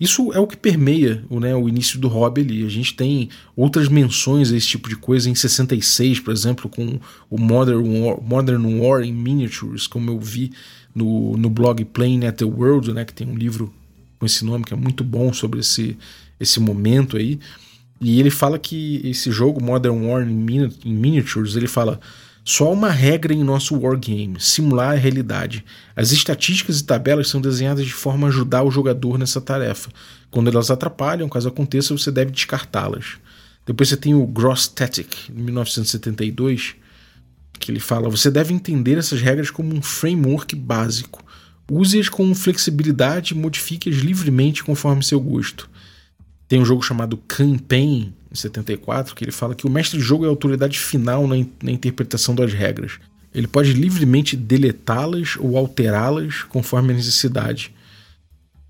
Isso 0.00 0.32
é 0.32 0.38
o 0.40 0.46
que 0.46 0.56
permeia 0.56 1.22
né, 1.30 1.54
o 1.54 1.68
início 1.68 1.98
do 2.00 2.08
hobby 2.08 2.40
ali. 2.40 2.64
A 2.64 2.70
gente 2.70 2.94
tem 2.94 3.28
outras 3.54 3.86
menções 3.86 4.50
a 4.50 4.56
esse 4.56 4.66
tipo 4.66 4.88
de 4.88 4.96
coisa 4.96 5.28
em 5.28 5.34
66, 5.34 6.20
por 6.20 6.32
exemplo, 6.32 6.70
com 6.70 6.98
o 7.28 7.38
Modern 7.38 7.86
War, 8.02 8.18
Modern 8.22 8.80
War 8.80 9.02
in 9.02 9.12
Miniatures, 9.12 9.86
como 9.86 10.10
eu 10.10 10.18
vi 10.18 10.52
no, 10.94 11.36
no 11.36 11.50
blog 11.50 11.84
Playing 11.84 12.24
at 12.24 12.36
the 12.36 12.46
World, 12.46 12.94
né, 12.94 13.04
que 13.04 13.12
tem 13.12 13.28
um 13.28 13.36
livro 13.36 13.70
com 14.18 14.24
esse 14.24 14.42
nome 14.42 14.64
que 14.64 14.72
é 14.72 14.76
muito 14.76 15.04
bom 15.04 15.34
sobre 15.34 15.60
esse, 15.60 15.98
esse 16.40 16.58
momento 16.58 17.18
aí. 17.18 17.38
E 18.00 18.18
ele 18.18 18.30
fala 18.30 18.58
que 18.58 19.02
esse 19.04 19.30
jogo, 19.30 19.62
Modern 19.62 20.06
War 20.06 20.26
in 20.26 20.94
Miniatures, 20.94 21.56
ele 21.56 21.68
fala 21.68 22.00
só 22.44 22.66
há 22.66 22.70
uma 22.70 22.90
regra 22.90 23.32
em 23.32 23.44
nosso 23.44 23.78
wargame: 23.78 24.40
simular 24.40 24.92
a 24.92 24.98
realidade. 24.98 25.64
As 25.94 26.12
estatísticas 26.12 26.80
e 26.80 26.84
tabelas 26.84 27.28
são 27.28 27.40
desenhadas 27.40 27.84
de 27.86 27.92
forma 27.92 28.26
a 28.26 28.30
ajudar 28.30 28.62
o 28.62 28.70
jogador 28.70 29.18
nessa 29.18 29.40
tarefa. 29.40 29.90
Quando 30.30 30.48
elas 30.48 30.70
atrapalham, 30.70 31.28
caso 31.28 31.48
aconteça, 31.48 31.96
você 31.96 32.10
deve 32.10 32.30
descartá-las. 32.30 33.18
Depois 33.66 33.88
você 33.88 33.96
tem 33.96 34.14
o 34.14 34.26
Gross 34.26 34.62
Static, 34.62 35.28
de 35.28 35.42
1972, 35.42 36.74
que 37.58 37.70
ele 37.70 37.80
fala: 37.80 38.08
você 38.08 38.30
deve 38.30 38.54
entender 38.54 38.96
essas 38.98 39.20
regras 39.20 39.50
como 39.50 39.74
um 39.74 39.82
framework 39.82 40.56
básico. 40.56 41.22
Use-as 41.70 42.08
com 42.08 42.34
flexibilidade 42.34 43.32
e 43.32 43.36
modifique-as 43.36 43.96
livremente 43.96 44.64
conforme 44.64 45.04
seu 45.04 45.20
gosto. 45.20 45.70
Tem 46.50 46.60
um 46.60 46.64
jogo 46.64 46.82
chamado 46.82 47.16
Campaign, 47.16 48.12
em 48.28 48.34
74, 48.34 49.14
que 49.14 49.22
ele 49.22 49.30
fala 49.30 49.54
que 49.54 49.68
o 49.68 49.70
mestre 49.70 50.00
de 50.00 50.04
jogo 50.04 50.24
é 50.24 50.26
a 50.26 50.30
autoridade 50.30 50.80
final 50.80 51.24
na, 51.28 51.36
in 51.36 51.48
na 51.62 51.70
interpretação 51.70 52.34
das 52.34 52.52
regras. 52.52 52.98
Ele 53.32 53.46
pode 53.46 53.72
livremente 53.72 54.36
deletá-las 54.36 55.36
ou 55.38 55.56
alterá-las 55.56 56.42
conforme 56.42 56.92
a 56.92 56.96
necessidade. 56.96 57.72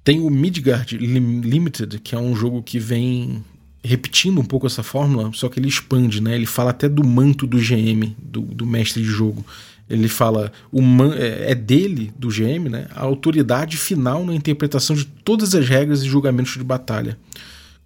Tem 0.04 0.20
o 0.20 0.28
Midgard 0.28 0.94
Limited, 0.98 2.00
que 2.00 2.14
é 2.14 2.18
um 2.18 2.36
jogo 2.36 2.62
que 2.62 2.78
vem 2.78 3.42
repetindo 3.82 4.42
um 4.42 4.44
pouco 4.44 4.66
essa 4.66 4.82
fórmula, 4.82 5.30
só 5.32 5.48
que 5.48 5.58
ele 5.58 5.68
expande, 5.68 6.20
né? 6.20 6.34
Ele 6.34 6.44
fala 6.44 6.72
até 6.72 6.86
do 6.86 7.02
manto 7.02 7.46
do 7.46 7.56
GM, 7.56 8.14
do, 8.18 8.42
do 8.42 8.66
mestre 8.66 9.02
de 9.02 9.08
jogo. 9.08 9.42
Ele 9.88 10.06
fala 10.06 10.52
o 10.70 10.82
man, 10.82 11.14
é, 11.14 11.52
é 11.52 11.54
dele, 11.54 12.12
do 12.14 12.28
GM, 12.28 12.68
né? 12.68 12.88
A 12.94 13.04
autoridade 13.04 13.78
final 13.78 14.22
na 14.22 14.34
interpretação 14.34 14.94
de 14.94 15.06
todas 15.06 15.54
as 15.54 15.66
regras 15.66 16.02
e 16.02 16.06
julgamentos 16.06 16.52
de 16.52 16.62
batalha. 16.62 17.16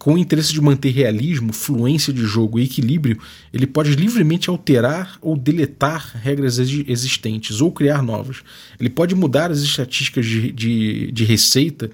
Com 0.05 0.13
o 0.13 0.17
interesse 0.19 0.53
de 0.53 0.61
manter 0.61 0.91
realismo, 0.91 1.51
fluência 1.51 2.13
de 2.13 2.21
jogo 2.25 2.59
e 2.59 2.63
equilíbrio, 2.65 3.17
ele 3.51 3.65
pode 3.65 3.95
livremente 3.95 4.51
alterar 4.51 5.17
ou 5.19 5.35
deletar 5.35 6.11
regras 6.21 6.59
existentes 6.59 7.59
ou 7.59 7.71
criar 7.71 8.03
novas. 8.03 8.43
Ele 8.79 8.91
pode 8.91 9.15
mudar 9.15 9.49
as 9.49 9.61
estatísticas 9.61 10.27
de, 10.27 10.51
de, 10.51 11.11
de 11.11 11.25
receita 11.25 11.89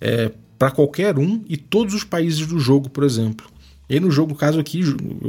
é, 0.00 0.32
para 0.58 0.72
qualquer 0.72 1.16
um 1.16 1.44
e 1.48 1.56
todos 1.56 1.94
os 1.94 2.02
países 2.02 2.44
do 2.48 2.58
jogo, 2.58 2.90
por 2.90 3.04
exemplo. 3.04 3.46
E 3.88 4.00
no 4.00 4.10
jogo, 4.10 4.34
caso 4.34 4.58
aqui, 4.58 4.80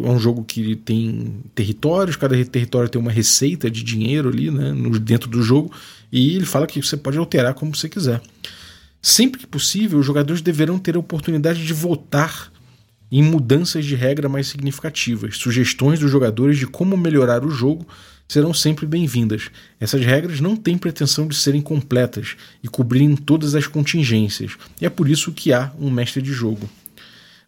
é 0.03 0.09
um 0.09 0.17
jogo 0.17 0.43
que 0.43 0.75
tem 0.77 1.35
territórios, 1.53 2.15
cada 2.15 2.33
território 2.45 2.89
tem 2.89 2.99
uma 2.99 3.11
receita 3.11 3.69
de 3.69 3.83
dinheiro 3.83 4.29
ali 4.29 4.49
né, 4.49 4.73
dentro 4.99 5.29
do 5.29 5.43
jogo, 5.43 5.71
e 6.11 6.35
ele 6.35 6.45
fala 6.45 6.65
que 6.65 6.81
você 6.81 6.97
pode 6.97 7.15
alterar 7.15 7.53
como 7.53 7.75
você 7.75 7.87
quiser. 7.87 8.23
Sempre 9.05 9.41
que 9.41 9.47
possível, 9.47 9.99
os 9.99 10.05
jogadores 10.05 10.41
deverão 10.41 10.79
ter 10.79 10.95
a 10.95 10.99
oportunidade 10.99 11.65
de 11.67 11.73
votar 11.73 12.49
em 13.11 13.21
mudanças 13.21 13.83
de 13.83 13.95
regra 13.95 14.29
mais 14.29 14.47
significativas. 14.47 15.35
Sugestões 15.35 15.99
dos 15.99 16.09
jogadores 16.09 16.57
de 16.57 16.65
como 16.65 16.95
melhorar 16.95 17.43
o 17.43 17.49
jogo 17.49 17.85
serão 18.29 18.53
sempre 18.53 18.85
bem-vindas. 18.85 19.49
Essas 19.77 20.05
regras 20.05 20.39
não 20.39 20.55
têm 20.55 20.77
pretensão 20.77 21.27
de 21.27 21.35
serem 21.35 21.61
completas 21.61 22.37
e 22.63 22.69
cobrirem 22.69 23.13
todas 23.17 23.55
as 23.55 23.67
contingências, 23.67 24.53
e 24.79 24.85
é 24.85 24.89
por 24.89 25.09
isso 25.09 25.33
que 25.33 25.51
há 25.51 25.73
um 25.77 25.91
mestre 25.91 26.21
de 26.21 26.31
jogo. 26.31 26.69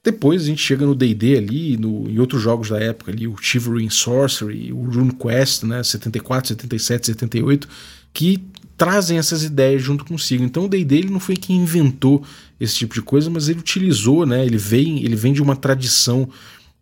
Depois 0.03 0.43
a 0.43 0.45
gente 0.45 0.61
chega 0.61 0.85
no 0.85 0.93
D&D 0.93 1.37
ali, 1.37 1.77
no, 1.77 2.09
em 2.09 2.19
outros 2.19 2.41
jogos 2.41 2.69
da 2.69 2.79
época 2.79 3.11
ali, 3.11 3.27
o 3.27 3.37
Chivalry 3.37 3.85
and 3.85 3.91
Sorcery, 3.91 4.73
o 4.73 4.81
RuneQuest, 4.83 5.63
né, 5.63 5.81
74, 5.81 6.49
77, 6.49 7.07
78, 7.07 7.67
que 8.13 8.43
trazem 8.77 9.17
essas 9.17 9.43
ideias 9.43 9.81
junto 9.81 10.05
consigo. 10.05 10.43
Então 10.43 10.65
o 10.65 10.69
D&D 10.69 11.05
não 11.05 11.19
foi 11.19 11.35
quem 11.35 11.57
inventou 11.57 12.23
esse 12.59 12.75
tipo 12.75 12.93
de 12.93 13.01
coisa, 13.01 13.29
mas 13.29 13.49
ele 13.49 13.59
utilizou, 13.59 14.25
né? 14.25 14.45
Ele 14.45 14.57
vem, 14.57 15.03
ele 15.03 15.15
vem 15.15 15.33
de 15.33 15.41
uma 15.41 15.55
tradição 15.55 16.29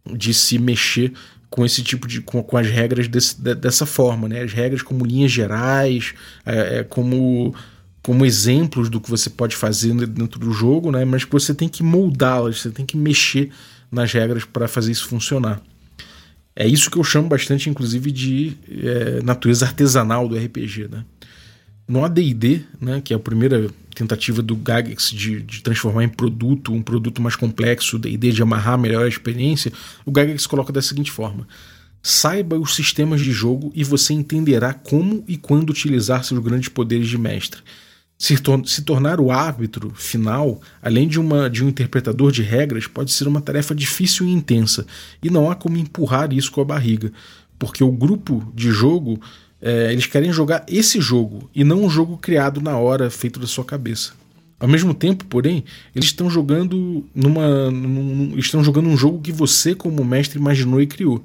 de 0.06 0.34
se 0.34 0.58
mexer 0.58 1.14
com 1.50 1.64
esse 1.64 1.84
tipo 1.84 2.08
de 2.08 2.20
com, 2.20 2.42
com 2.42 2.58
as 2.58 2.68
regras 2.68 3.08
desse, 3.08 3.40
dessa 3.40 3.86
forma, 3.86 4.28
né? 4.28 4.42
As 4.42 4.52
regras 4.52 4.82
como 4.82 5.06
linhas 5.06 5.32
gerais, 5.32 6.14
é, 6.46 6.80
é, 6.80 6.84
como 6.84 7.54
como 8.02 8.26
exemplos 8.26 8.90
do 8.90 9.00
que 9.00 9.10
você 9.10 9.30
pode 9.30 9.56
fazer 9.56 9.94
dentro 10.08 10.38
do 10.38 10.52
jogo, 10.52 10.92
né? 10.92 11.06
Mas 11.06 11.24
você 11.24 11.54
tem 11.54 11.70
que 11.70 11.82
moldá-las, 11.82 12.60
você 12.60 12.70
tem 12.70 12.86
que 12.86 12.98
mexer 12.98 13.50
nas 13.90 14.12
regras 14.12 14.44
para 14.44 14.68
fazer 14.68 14.92
isso 14.92 15.08
funcionar. 15.08 15.62
É 16.56 16.68
isso 16.68 16.92
que 16.92 16.98
eu 16.98 17.04
chamo 17.04 17.30
bastante, 17.30 17.70
inclusive, 17.70 18.12
de 18.12 18.58
é, 18.70 19.24
natureza 19.24 19.66
artesanal 19.66 20.28
do 20.28 20.36
RPG, 20.36 20.88
né? 20.92 21.06
No 21.88 22.04
AD&D, 22.06 22.62
né, 22.80 23.02
que 23.02 23.14
é 23.14 23.16
a 23.16 23.20
primeira 23.20 23.70
tentativa 23.94 24.42
do 24.42 24.56
Gagex 24.56 25.12
de, 25.12 25.42
de 25.42 25.62
transformar 25.62 26.04
em 26.04 26.10
produto, 26.10 26.74
um 26.74 26.82
produto 26.82 27.22
mais 27.22 27.36
complexo, 27.36 28.00
D&D 28.00 28.32
de 28.32 28.42
amarrar 28.42 28.78
melhor 28.78 29.06
a 29.06 29.08
experiência, 29.08 29.72
o 30.06 30.12
Gagex 30.12 30.48
coloca 30.48 30.72
da 30.72 30.82
seguinte 30.82 31.12
forma: 31.12 31.48
Saiba 32.02 32.58
os 32.58 32.76
sistemas 32.76 33.22
de 33.22 33.32
jogo 33.32 33.72
e 33.76 33.84
você 33.84 34.14
entenderá 34.14 34.74
como 34.74 35.24
e 35.28 35.38
quando 35.38 35.70
utilizar 35.70 36.24
seus 36.24 36.40
grandes 36.42 36.70
poderes 36.70 37.08
de 37.08 37.18
mestre. 37.18 37.62
Se, 38.18 38.38
tor 38.38 38.66
se 38.68 38.84
tornar 38.84 39.20
o 39.20 39.32
árbitro 39.32 39.92
final, 39.96 40.62
além 40.82 41.08
de, 41.08 41.20
uma, 41.20 41.50
de 41.50 41.64
um 41.64 41.70
interpretador 41.70 42.32
de 42.32 42.42
regras, 42.42 42.88
pode 42.88 43.12
ser 43.12 43.28
uma 43.28 43.42
tarefa 43.42 43.76
difícil 43.76 44.26
e 44.26 44.32
intensa, 44.32 44.86
e 45.22 45.30
não 45.30 45.50
há 45.50 45.56
como 45.56 45.78
empurrar 45.78 46.32
isso 46.32 46.52
com 46.52 46.62
a 46.62 46.66
barriga, 46.66 47.12
porque 47.60 47.84
o 47.84 47.92
grupo 47.92 48.52
de 48.56 48.72
jogo 48.72 49.20
é, 49.66 49.94
eles 49.94 50.06
querem 50.06 50.34
jogar 50.34 50.66
esse 50.68 51.00
jogo 51.00 51.50
e 51.56 51.64
não 51.64 51.86
um 51.86 51.90
jogo 51.90 52.18
criado 52.18 52.60
na 52.60 52.78
hora, 52.78 53.10
feito 53.10 53.40
da 53.40 53.48
sua 53.48 53.64
cabeça. 53.64 54.12
Ao 54.60 54.68
mesmo 54.68 54.94
tempo, 54.94 55.24
porém, 55.26 55.64
eles 55.96 56.10
estão 56.10 56.30
jogando 56.30 57.06
numa, 57.16 57.72
num, 57.72 58.38
estão 58.38 58.62
jogando 58.62 58.90
um 58.90 58.98
jogo 58.98 59.22
que 59.22 59.32
você, 59.32 59.74
como 59.74 60.04
mestre, 60.04 60.38
imaginou 60.38 60.82
e 60.82 60.88
criou. 60.88 61.24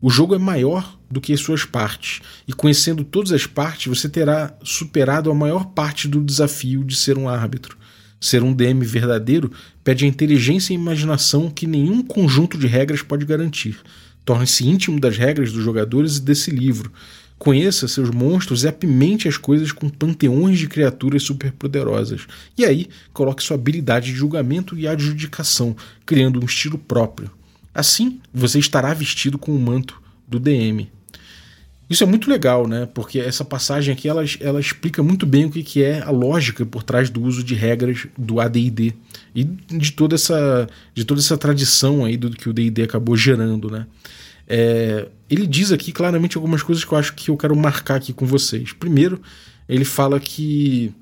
O 0.00 0.08
jogo 0.08 0.32
é 0.34 0.38
maior 0.38 0.96
do 1.10 1.20
que 1.20 1.32
as 1.32 1.40
suas 1.40 1.64
partes, 1.64 2.20
e 2.46 2.52
conhecendo 2.52 3.02
todas 3.02 3.32
as 3.32 3.46
partes, 3.46 3.86
você 3.86 4.08
terá 4.08 4.54
superado 4.62 5.30
a 5.30 5.34
maior 5.34 5.66
parte 5.66 6.06
do 6.06 6.20
desafio 6.22 6.84
de 6.84 6.94
ser 6.94 7.18
um 7.18 7.28
árbitro. 7.28 7.76
Ser 8.20 8.44
um 8.44 8.52
DM 8.52 8.84
verdadeiro 8.84 9.50
pede 9.82 10.04
a 10.04 10.08
inteligência 10.08 10.72
e 10.72 10.76
imaginação 10.76 11.50
que 11.50 11.66
nenhum 11.66 12.00
conjunto 12.00 12.56
de 12.56 12.68
regras 12.68 13.02
pode 13.02 13.24
garantir. 13.24 13.76
Torne-se 14.24 14.68
íntimo 14.68 15.00
das 15.00 15.16
regras 15.16 15.50
dos 15.50 15.64
jogadores 15.64 16.18
e 16.18 16.22
desse 16.22 16.50
livro, 16.50 16.92
Conheça 17.42 17.88
seus 17.88 18.08
monstros 18.08 18.62
e 18.62 18.68
apimente 18.68 19.26
as 19.26 19.36
coisas 19.36 19.72
com 19.72 19.88
panteões 19.88 20.60
de 20.60 20.68
criaturas 20.68 21.24
superpoderosas. 21.24 22.20
E 22.56 22.64
aí, 22.64 22.86
coloque 23.12 23.42
sua 23.42 23.56
habilidade 23.56 24.12
de 24.12 24.16
julgamento 24.16 24.78
e 24.78 24.86
adjudicação, 24.86 25.76
criando 26.06 26.40
um 26.40 26.44
estilo 26.44 26.78
próprio. 26.78 27.32
Assim, 27.74 28.20
você 28.32 28.60
estará 28.60 28.94
vestido 28.94 29.38
com 29.38 29.50
o 29.50 29.58
manto 29.58 30.00
do 30.28 30.38
DM. 30.38 30.88
Isso 31.90 32.04
é 32.04 32.06
muito 32.06 32.30
legal, 32.30 32.68
né? 32.68 32.86
Porque 32.86 33.18
essa 33.18 33.44
passagem 33.44 33.92
aqui 33.92 34.08
ela, 34.08 34.22
ela 34.38 34.60
explica 34.60 35.02
muito 35.02 35.26
bem 35.26 35.46
o 35.46 35.50
que, 35.50 35.64
que 35.64 35.82
é 35.82 36.00
a 36.00 36.12
lógica 36.12 36.64
por 36.64 36.84
trás 36.84 37.10
do 37.10 37.20
uso 37.20 37.42
de 37.42 37.56
regras 37.56 38.06
do 38.16 38.38
AD&D 38.38 38.94
e 39.34 39.42
de 39.42 39.90
toda 39.90 40.14
essa 40.14 40.68
de 40.94 41.04
toda 41.04 41.20
essa 41.20 41.36
tradição 41.36 42.04
aí 42.04 42.16
do 42.16 42.30
que 42.30 42.48
o 42.48 42.52
D&D 42.52 42.84
acabou 42.84 43.16
gerando, 43.16 43.68
né? 43.68 43.84
É, 44.46 45.08
ele 45.32 45.46
diz 45.46 45.72
aqui 45.72 45.92
claramente 45.92 46.36
algumas 46.36 46.62
coisas 46.62 46.84
que 46.84 46.92
eu 46.92 46.98
acho 46.98 47.14
que 47.14 47.30
eu 47.30 47.36
quero 47.38 47.56
marcar 47.56 47.94
aqui 47.96 48.12
com 48.12 48.26
vocês. 48.26 48.72
Primeiro, 48.74 49.20
ele 49.66 49.84
fala 49.84 50.20
que 50.20 50.92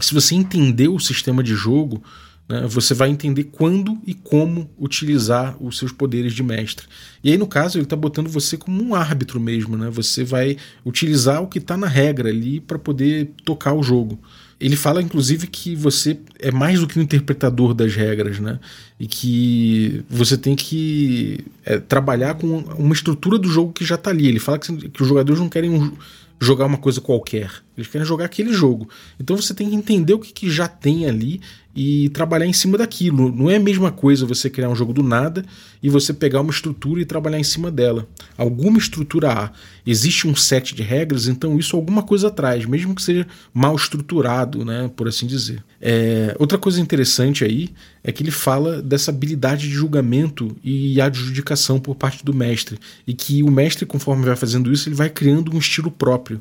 se 0.00 0.14
você 0.14 0.34
entender 0.34 0.88
o 0.88 0.98
sistema 0.98 1.42
de 1.42 1.54
jogo, 1.54 2.02
né, 2.48 2.66
você 2.68 2.94
vai 2.94 3.08
entender 3.08 3.44
quando 3.44 3.98
e 4.06 4.14
como 4.14 4.70
utilizar 4.78 5.56
os 5.60 5.78
seus 5.78 5.90
poderes 5.90 6.32
de 6.32 6.42
mestre. 6.42 6.86
E 7.22 7.30
aí, 7.30 7.38
no 7.38 7.46
caso, 7.46 7.76
ele 7.76 7.84
está 7.84 7.96
botando 7.96 8.28
você 8.28 8.56
como 8.56 8.82
um 8.82 8.94
árbitro 8.94 9.40
mesmo. 9.40 9.76
Né? 9.76 9.90
Você 9.90 10.22
vai 10.22 10.56
utilizar 10.84 11.42
o 11.42 11.48
que 11.48 11.58
está 11.58 11.76
na 11.76 11.88
regra 11.88 12.28
ali 12.28 12.60
para 12.60 12.78
poder 12.78 13.30
tocar 13.44 13.72
o 13.72 13.82
jogo. 13.82 14.18
Ele 14.58 14.76
fala, 14.76 15.02
inclusive, 15.02 15.46
que 15.48 15.74
você 15.74 16.18
é 16.38 16.50
mais 16.50 16.80
do 16.80 16.86
que 16.86 16.98
um 16.98 17.02
interpretador 17.02 17.74
das 17.74 17.94
regras, 17.94 18.40
né? 18.40 18.58
E 18.98 19.06
que 19.06 20.02
você 20.08 20.38
tem 20.38 20.56
que 20.56 21.44
é, 21.62 21.78
trabalhar 21.78 22.36
com 22.36 22.60
uma 22.78 22.94
estrutura 22.94 23.38
do 23.38 23.50
jogo 23.50 23.74
que 23.74 23.84
já 23.84 23.96
está 23.96 24.08
ali. 24.08 24.26
Ele 24.26 24.38
fala 24.38 24.58
que, 24.58 24.88
que 24.88 25.02
os 25.02 25.06
jogadores 25.06 25.38
não 25.38 25.50
querem 25.50 25.68
um, 25.68 25.92
jogar 26.40 26.66
uma 26.66 26.78
coisa 26.78 27.00
qualquer. 27.00 27.50
Eles 27.76 27.88
querem 27.88 28.06
jogar 28.06 28.26
aquele 28.26 28.52
jogo. 28.52 28.88
Então 29.20 29.36
você 29.36 29.54
tem 29.54 29.68
que 29.68 29.76
entender 29.76 30.14
o 30.14 30.18
que, 30.18 30.32
que 30.32 30.50
já 30.50 30.68
tem 30.68 31.06
ali 31.06 31.40
e 31.76 32.08
trabalhar 32.08 32.46
em 32.46 32.52
cima 32.54 32.78
daquilo. 32.78 33.30
Não 33.30 33.50
é 33.50 33.56
a 33.56 33.60
mesma 33.60 33.92
coisa 33.92 34.24
você 34.24 34.48
criar 34.48 34.70
um 34.70 34.74
jogo 34.74 34.94
do 34.94 35.02
nada 35.02 35.44
e 35.82 35.90
você 35.90 36.14
pegar 36.14 36.40
uma 36.40 36.50
estrutura 36.50 37.02
e 37.02 37.04
trabalhar 37.04 37.38
em 37.38 37.44
cima 37.44 37.70
dela. 37.70 38.08
Alguma 38.38 38.78
estrutura 38.78 39.30
há. 39.30 39.50
Existe 39.86 40.26
um 40.26 40.34
set 40.34 40.74
de 40.74 40.82
regras, 40.82 41.28
então 41.28 41.58
isso 41.58 41.76
alguma 41.76 42.02
coisa 42.02 42.30
traz, 42.30 42.64
mesmo 42.64 42.94
que 42.94 43.02
seja 43.02 43.26
mal 43.52 43.76
estruturado, 43.76 44.64
né, 44.64 44.90
por 44.96 45.06
assim 45.06 45.26
dizer. 45.26 45.62
É, 45.80 46.34
outra 46.38 46.56
coisa 46.56 46.80
interessante 46.80 47.44
aí 47.44 47.68
é 48.02 48.10
que 48.10 48.22
ele 48.22 48.30
fala 48.30 48.80
dessa 48.80 49.10
habilidade 49.10 49.68
de 49.68 49.74
julgamento 49.74 50.56
e 50.64 50.98
adjudicação 50.98 51.78
por 51.78 51.94
parte 51.94 52.24
do 52.24 52.32
mestre. 52.32 52.78
E 53.06 53.12
que 53.12 53.42
o 53.42 53.50
mestre, 53.50 53.84
conforme 53.84 54.24
vai 54.24 54.34
fazendo 54.34 54.72
isso, 54.72 54.88
ele 54.88 54.96
vai 54.96 55.10
criando 55.10 55.54
um 55.54 55.58
estilo 55.58 55.90
próprio. 55.90 56.40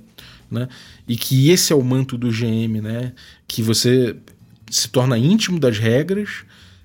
Né? 0.50 0.70
E 1.08 1.18
que 1.18 1.50
esse 1.50 1.74
é 1.74 1.76
o 1.76 1.84
manto 1.84 2.18
do 2.18 2.30
GM, 2.30 2.80
né? 2.82 3.14
Que 3.48 3.64
você 3.64 4.16
se 4.70 4.88
torna 4.90 5.18
íntimo 5.18 5.60
das 5.60 5.78
regras 5.78 6.44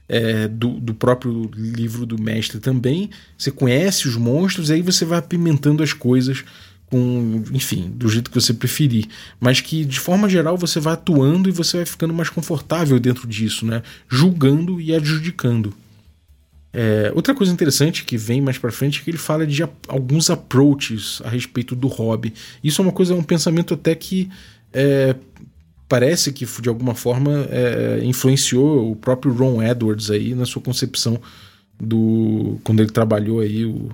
é, 0.09 0.49
do, 0.49 0.81
do, 0.81 0.93
próprio 0.93 1.51
livro 1.55 2.05
do 2.05 2.21
mestre 2.21 2.59
também. 2.59 3.11
Você 3.39 3.51
conhece 3.51 4.09
os 4.09 4.17
monstros, 4.17 4.69
e 4.69 4.75
aí 4.75 4.83
você 4.83 5.05
vai 5.05 5.19
apimentando 5.19 5.83
as 5.83 5.93
coisas 5.93 6.45
com, 6.87 7.45
enfim, 7.53 7.93
do 7.95 8.09
jeito 8.09 8.31
que 8.31 8.41
você 8.41 8.53
preferir. 8.53 9.07
Mas 9.39 9.61
que, 9.61 9.85
de 9.85 10.01
forma 10.01 10.29
geral, 10.29 10.57
você 10.57 10.81
vai 10.81 10.95
atuando 10.95 11.49
e 11.49 11.53
você 11.53 11.79
vai 11.79 11.87
ficando 11.87 12.13
mais 12.13 12.29
confortável 12.29 12.99
dentro 12.99 13.29
disso, 13.29 13.65
né? 13.65 13.83
Julgando 14.09 14.81
e 14.81 14.93
adjudicando. 14.93 15.73
É, 16.73 17.13
outra 17.15 17.35
coisa 17.35 17.53
interessante 17.53 18.05
que 18.05 18.17
vem 18.17 18.41
mais 18.41 18.59
para 18.59 18.71
frente 18.71 19.01
é 19.01 19.05
que 19.05 19.11
ele 19.11 19.19
fala 19.19 19.47
de 19.47 19.63
alguns 19.89 20.31
approaches 20.31 21.21
a 21.25 21.29
respeito 21.29 21.77
do 21.77 21.87
hobby. 21.87 22.33
Isso 22.63 22.81
é 22.81 22.85
uma 22.85 22.93
coisa, 22.93 23.15
um 23.15 23.23
pensamento 23.23 23.75
até 23.75 23.95
que 23.95 24.29
é, 24.73 25.15
parece 25.91 26.33
que 26.33 26.47
de 26.63 26.69
alguma 26.69 26.95
forma 26.95 27.49
é, 27.51 28.01
influenciou 28.05 28.93
o 28.93 28.97
próprio 28.97 29.33
Ron 29.33 29.61
Edwards 29.61 30.09
aí 30.09 30.37
na 30.37 30.47
sua 30.47 30.63
concepção 30.63 31.21
do 31.81 32.61
quando 32.63 32.79
ele 32.79 32.93
trabalhou 32.93 33.41
aí 33.41 33.65
o 33.67 33.91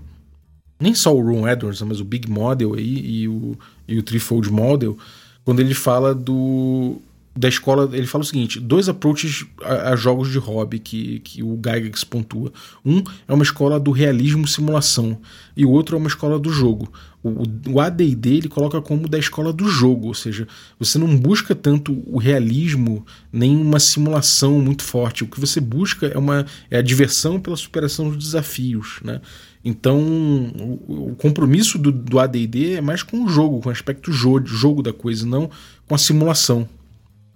nem 0.78 0.94
só 0.94 1.16
o 1.16 1.22
Ron 1.22 1.48
Edwards, 1.48 1.80
mas 1.80 1.98
o 1.98 2.04
Big 2.04 2.30
Model 2.30 2.74
aí 2.74 3.22
e 3.22 3.26
o, 3.26 3.56
e 3.88 3.98
o 3.98 4.02
Threefold 4.02 4.50
Model, 4.50 4.98
quando 5.42 5.60
ele 5.60 5.72
fala 5.72 6.14
do 6.14 7.00
da 7.36 7.48
escola, 7.48 7.88
ele 7.92 8.06
fala 8.06 8.22
o 8.24 8.26
seguinte: 8.26 8.58
dois 8.58 8.88
approaches 8.88 9.44
a, 9.62 9.92
a, 9.92 9.96
jogos 9.96 10.30
de 10.30 10.38
hobby 10.38 10.78
que, 10.78 11.20
que 11.20 11.42
o 11.42 11.56
Gygax 11.56 12.02
pontua. 12.02 12.52
Um 12.84 13.02
é 13.28 13.34
uma 13.34 13.42
escola 13.42 13.78
do 13.78 13.90
realismo 13.90 14.46
simulação, 14.48 15.20
e 15.56 15.64
o 15.64 15.70
outro 15.70 15.96
é 15.96 15.98
uma 15.98 16.08
escola 16.08 16.38
do 16.38 16.50
jogo. 16.50 16.90
O, 17.22 17.42
o 17.72 17.80
ADD 17.80 18.36
ele 18.36 18.48
coloca 18.48 18.80
como 18.80 19.08
da 19.08 19.18
escola 19.18 19.52
do 19.52 19.68
jogo, 19.68 20.08
ou 20.08 20.14
seja, 20.14 20.46
você 20.78 20.96
não 20.96 21.16
busca 21.16 21.54
tanto 21.54 22.02
o 22.06 22.18
realismo 22.18 23.04
nem 23.32 23.56
uma 23.56 23.80
simulação 23.80 24.60
muito 24.60 24.82
forte. 24.82 25.24
O 25.24 25.26
que 25.26 25.40
você 25.40 25.60
busca 25.60 26.06
é, 26.06 26.16
uma, 26.16 26.46
é 26.70 26.78
a 26.78 26.82
diversão 26.82 27.40
pela 27.40 27.56
superação 27.56 28.08
dos 28.08 28.18
desafios. 28.18 29.00
Né? 29.02 29.20
Então, 29.64 29.98
o, 29.98 31.10
o 31.10 31.16
compromisso 31.16 31.76
do, 31.78 31.90
do 31.90 32.20
ADD 32.20 32.74
é 32.74 32.80
mais 32.80 33.02
com 33.02 33.24
o 33.24 33.28
jogo, 33.28 33.60
com 33.60 33.68
o 33.68 33.72
aspecto 33.72 34.12
jogo, 34.12 34.46
jogo 34.46 34.80
da 34.80 34.92
coisa, 34.92 35.26
não 35.26 35.50
com 35.88 35.94
a 35.94 35.98
simulação. 35.98 36.68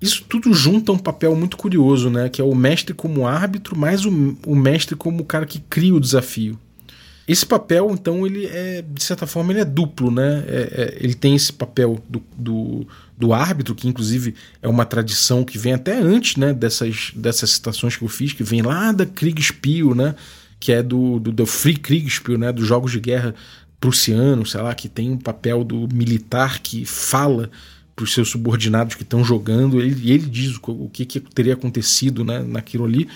Isso 0.01 0.25
tudo 0.27 0.55
junta 0.55 0.93
um 0.93 0.99
papel 0.99 1.37
muito 1.37 1.57
curioso, 1.57 2.09
né? 2.09 2.29
Que 2.29 2.41
é 2.41 2.45
o 2.45 2.55
mestre 2.55 2.95
como 2.95 3.27
árbitro, 3.27 3.77
mais 3.77 4.07
o, 4.07 4.37
o 4.47 4.57
mestre 4.57 4.97
como 4.97 5.21
o 5.23 5.25
cara 5.25 5.45
que 5.45 5.61
cria 5.61 5.95
o 5.95 6.01
desafio. 6.01 6.59
Esse 7.29 7.47
papel, 7.47 7.91
então, 7.93 8.27
ele 8.27 8.47
é, 8.47 8.83
de 8.83 9.05
certa 9.05 9.27
forma, 9.27 9.53
ele 9.53 9.61
é 9.61 9.65
duplo, 9.65 10.11
né? 10.11 10.43
É, 10.49 10.61
é, 10.73 10.99
ele 11.01 11.15
tem 11.15 11.37
esse 11.37 11.53
papel 11.53 12.03
do, 12.09 12.21
do, 12.37 12.87
do, 13.17 13.33
árbitro, 13.33 13.75
que 13.75 13.87
inclusive 13.87 14.35
é 14.61 14.67
uma 14.67 14.85
tradição 14.85 15.45
que 15.45 15.57
vem 15.57 15.75
até 15.75 15.97
antes, 15.97 16.37
né? 16.37 16.53
Dessas, 16.53 17.13
dessas 17.15 17.51
citações 17.51 17.95
que 17.95 18.03
eu 18.03 18.09
fiz, 18.09 18.33
que 18.33 18.43
vem 18.43 18.63
lá 18.63 18.91
da 18.91 19.07
Kriegspiel, 19.07 19.95
né? 19.95 20.15
Que 20.59 20.73
é 20.73 20.83
do, 20.83 21.21
do, 21.21 21.31
do 21.31 21.47
Free 21.47 21.77
Kriegspiel, 21.77 22.39
né? 22.39 22.51
Dos 22.51 22.67
jogos 22.67 22.91
de 22.91 22.99
guerra 22.99 23.35
prussianos, 23.79 24.51
sei 24.51 24.61
lá, 24.63 24.75
que 24.75 24.89
tem 24.89 25.11
um 25.11 25.19
papel 25.19 25.63
do 25.63 25.89
militar 25.93 26.59
que 26.59 26.85
fala 26.85 27.51
para 28.01 28.05
os 28.05 28.15
seus 28.15 28.31
subordinados 28.31 28.95
que 28.95 29.03
estão 29.03 29.23
jogando, 29.23 29.79
ele, 29.79 30.11
ele 30.11 30.27
diz 30.27 30.57
o, 30.57 30.61
o 30.71 30.89
que, 30.91 31.05
que, 31.05 31.21
teria 31.21 31.53
acontecido 31.53 32.25
né, 32.25 32.43
naquilo 32.43 32.87
ali. 32.87 33.07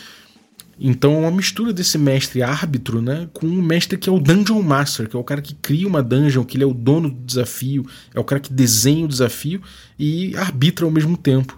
Então 0.79 1.14
é 1.14 1.18
uma 1.20 1.31
mistura 1.31 1.73
desse 1.73 1.97
mestre 1.97 2.42
árbitro 2.42 3.01
né, 3.01 3.29
com 3.33 3.47
um 3.47 3.62
mestre 3.62 3.97
que 3.97 4.11
é 4.11 4.12
o 4.12 4.18
Dungeon 4.18 4.61
Master, 4.61 5.09
que 5.09 5.16
é 5.16 5.18
o 5.18 5.25
cara 5.25 5.40
que 5.40 5.55
cria 5.55 5.88
uma 5.88 6.03
dungeon, 6.03 6.44
que 6.44 6.59
ele 6.59 6.64
é 6.64 6.66
o 6.66 6.75
dono 6.75 7.09
do 7.09 7.25
desafio, 7.25 7.87
é 8.12 8.20
o 8.20 8.25
cara 8.25 8.40
que 8.40 8.53
desenha 8.53 9.07
o 9.07 9.09
desafio 9.09 9.62
e 9.99 10.37
arbitra 10.37 10.85
ao 10.85 10.90
mesmo 10.90 11.16
tempo. 11.16 11.57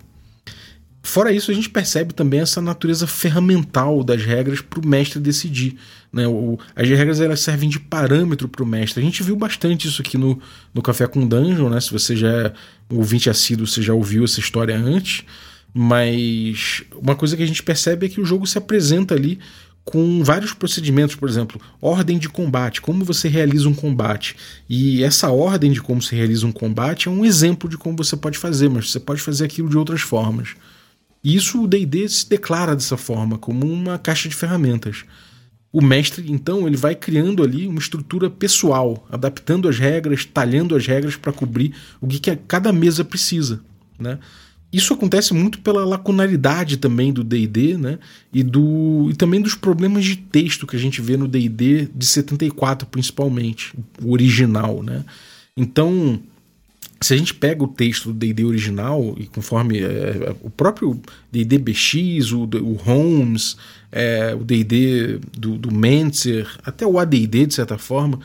Fora 1.07 1.31
isso, 1.31 1.53
a 1.53 1.55
gente 1.55 1.71
percebe 1.71 2.13
também 2.13 2.41
essa 2.41 2.61
natureza 2.61 3.07
ferramental 3.07 4.03
das 4.03 4.25
regras 4.25 4.61
para 4.61 4.81
o 4.81 4.87
mestre 4.87 5.21
decidir. 5.21 5.77
Né? 6.13 6.25
As 6.75 6.89
regras 6.89 7.21
elas 7.21 7.39
servem 7.39 7.69
de 7.69 7.79
parâmetro 7.79 8.49
para 8.49 8.65
o 8.65 8.67
mestre. 8.67 9.01
A 9.01 9.05
gente 9.05 9.23
viu 9.23 9.37
bastante 9.37 9.87
isso 9.87 10.03
aqui 10.03 10.19
no, 10.19 10.37
no 10.75 10.83
Café 10.83 11.07
com 11.07 11.25
Dungeon, 11.25 11.69
né? 11.69 11.81
se 11.81 11.93
você 11.93 12.17
já 12.17 12.29
é 12.29 12.53
ouvinte 12.91 13.31
assíduo, 13.31 13.69
você 13.69 13.81
já 13.81 13.95
ouviu 13.95 14.25
essa 14.25 14.41
história 14.41 14.77
antes. 14.77 15.23
Mas 15.73 16.83
uma 17.01 17.15
coisa 17.15 17.37
que 17.37 17.43
a 17.45 17.47
gente 17.47 17.63
percebe 17.63 18.07
é 18.07 18.09
que 18.09 18.21
o 18.21 18.25
jogo 18.25 18.45
se 18.45 18.59
apresenta 18.59 19.15
ali 19.15 19.39
com 19.85 20.25
vários 20.25 20.53
procedimentos, 20.53 21.15
por 21.15 21.29
exemplo, 21.29 21.61
ordem 21.81 22.19
de 22.19 22.29
combate, 22.29 22.81
como 22.81 23.05
você 23.05 23.29
realiza 23.29 23.69
um 23.69 23.75
combate. 23.75 24.35
E 24.69 25.05
essa 25.05 25.31
ordem 25.31 25.71
de 25.71 25.81
como 25.81 26.03
se 26.03 26.17
realiza 26.17 26.49
um 26.49 26.53
combate 26.53 27.07
é 27.07 27.11
um 27.13 27.25
exemplo 27.25 27.71
de 27.71 27.79
como 27.79 27.97
você 27.97 28.17
pode 28.17 28.37
fazer, 28.37 28.69
mas 28.69 28.91
você 28.91 28.99
pode 28.99 29.23
fazer 29.23 29.45
aquilo 29.45 29.69
de 29.69 29.79
outras 29.79 30.01
formas. 30.01 30.57
E 31.27 31.35
isso 31.35 31.61
o 31.61 31.67
D&D 31.67 32.09
se 32.09 32.29
declara 32.29 32.77
dessa 32.77 32.97
forma, 32.97 33.37
como 33.37 33.67
uma 33.67 33.99
caixa 33.99 34.29
de 34.29 34.35
ferramentas. 34.37 35.05
O 35.73 35.83
mestre, 35.83 36.25
então, 36.31 36.69
ele 36.69 36.77
vai 36.77 36.95
criando 36.95 37.43
ali 37.43 37.67
uma 37.67 37.81
estrutura 37.81 38.31
pessoal, 38.31 39.05
adaptando 39.11 39.69
as 39.69 39.77
regras, 39.77 40.25
talhando 40.25 40.77
as 40.77 40.87
regras 40.87 41.17
para 41.17 41.33
cobrir 41.33 41.75
o 42.01 42.07
que, 42.07 42.21
que 42.21 42.37
cada 42.47 42.73
mesa 42.73 43.05
precisa, 43.05 43.61
né? 43.99 44.21
Isso 44.73 44.95
acontece 44.95 45.35
muito 45.35 45.59
pela 45.59 45.85
lacunaridade 45.85 46.77
também 46.77 47.13
do 47.13 47.25
D&D, 47.25 47.77
né? 47.77 47.99
E, 48.33 48.45
do, 48.45 49.09
e 49.11 49.17
também 49.17 49.41
dos 49.41 49.57
problemas 49.57 50.05
de 50.05 50.15
texto 50.15 50.65
que 50.65 50.77
a 50.77 50.79
gente 50.79 51.01
vê 51.01 51.17
no 51.17 51.27
D&D 51.27 51.89
de 51.93 52.07
74, 52.07 52.87
principalmente, 52.87 53.75
o 54.01 54.13
original, 54.13 54.81
né? 54.81 55.05
Então, 55.57 56.21
se 57.07 57.15
a 57.15 57.17
gente 57.17 57.35
pega 57.35 57.63
o 57.63 57.69
texto 57.69 58.13
do 58.13 58.15
D&D 58.15 58.45
original 58.45 59.15
e 59.17 59.27
conforme 59.27 59.79
é, 59.79 60.35
o 60.43 60.51
próprio 60.51 61.01
D&D 61.31 61.57
BX, 61.59 62.33
o, 62.33 62.43
o 62.43 62.73
Holmes, 62.73 63.57
é, 63.93 64.35
o 64.35 64.43
D&D 64.43 65.21
do, 65.39 65.57
do 65.57 65.73
Mentzer, 65.73 66.49
até 66.65 66.85
o 66.85 66.99
AD&D 66.99 67.47
de 67.47 67.55
certa 67.55 67.79
forma, 67.79 68.19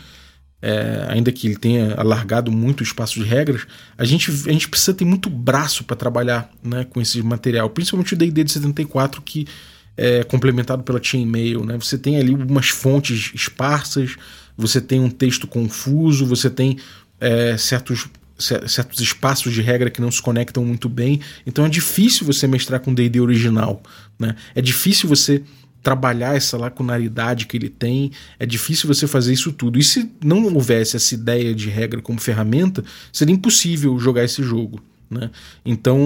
é, 0.60 1.06
ainda 1.10 1.32
que 1.32 1.46
ele 1.46 1.58
tenha 1.58 1.94
alargado 1.94 2.52
muito 2.52 2.80
o 2.80 2.84
espaço 2.84 3.20
de 3.20 3.24
regras, 3.24 3.68
a 3.96 4.04
gente, 4.04 4.32
a 4.32 4.52
gente 4.52 4.68
precisa 4.68 4.96
ter 4.96 5.06
muito 5.06 5.30
braço 5.30 5.84
para 5.84 5.96
trabalhar 5.96 6.50
né, 6.64 6.84
com 6.84 7.00
esse 7.00 7.22
material, 7.22 7.70
principalmente 7.70 8.16
o 8.16 8.18
D&D 8.18 8.44
de 8.44 8.52
74 8.52 9.22
que 9.22 9.46
é 9.96 10.24
complementado 10.24 10.82
pela 10.82 11.04
chainmail, 11.04 11.64
né? 11.64 11.78
Você 11.78 12.00
tem 12.00 12.18
ali 12.18 12.34
umas 12.34 12.70
fontes 12.70 13.32
esparsas, 13.36 14.16
você 14.58 14.82
tem 14.82 15.00
um 15.00 15.10
texto 15.10 15.46
confuso, 15.46 16.26
você 16.26 16.50
tem 16.50 16.80
é, 17.20 17.56
certos 17.58 18.08
certos 18.42 19.00
espaços 19.00 19.54
de 19.54 19.62
regra 19.62 19.90
que 19.90 20.02
não 20.02 20.12
se 20.12 20.22
conectam 20.22 20.66
muito 20.66 20.90
bem. 20.90 21.22
Então 21.46 21.66
é 21.66 21.70
difícil 21.70 22.26
você 22.26 22.48
mestrar 22.48 22.80
com 22.80 22.94
D&D 22.94 23.20
original, 23.20 23.82
né? 24.20 24.36
É 24.56 24.62
difícil 24.62 25.08
você 25.08 25.44
trabalhar 25.82 26.36
essa 26.36 26.58
lacunaridade 26.58 27.48
que 27.48 27.58
ele 27.58 27.70
tem, 27.70 28.12
é 28.40 28.46
difícil 28.46 28.88
você 28.88 29.08
fazer 29.08 29.34
isso 29.34 29.52
tudo. 29.52 29.80
E 29.80 29.84
se 29.84 30.12
não 30.24 30.44
houvesse 30.54 30.96
essa 30.96 31.14
ideia 31.14 31.56
de 31.56 31.70
regra 31.70 32.02
como 32.02 32.20
ferramenta, 32.20 32.84
seria 33.12 33.34
impossível 33.34 33.98
jogar 33.98 34.24
esse 34.24 34.44
jogo. 34.44 34.82
Né? 35.12 35.30
Então, 35.66 36.00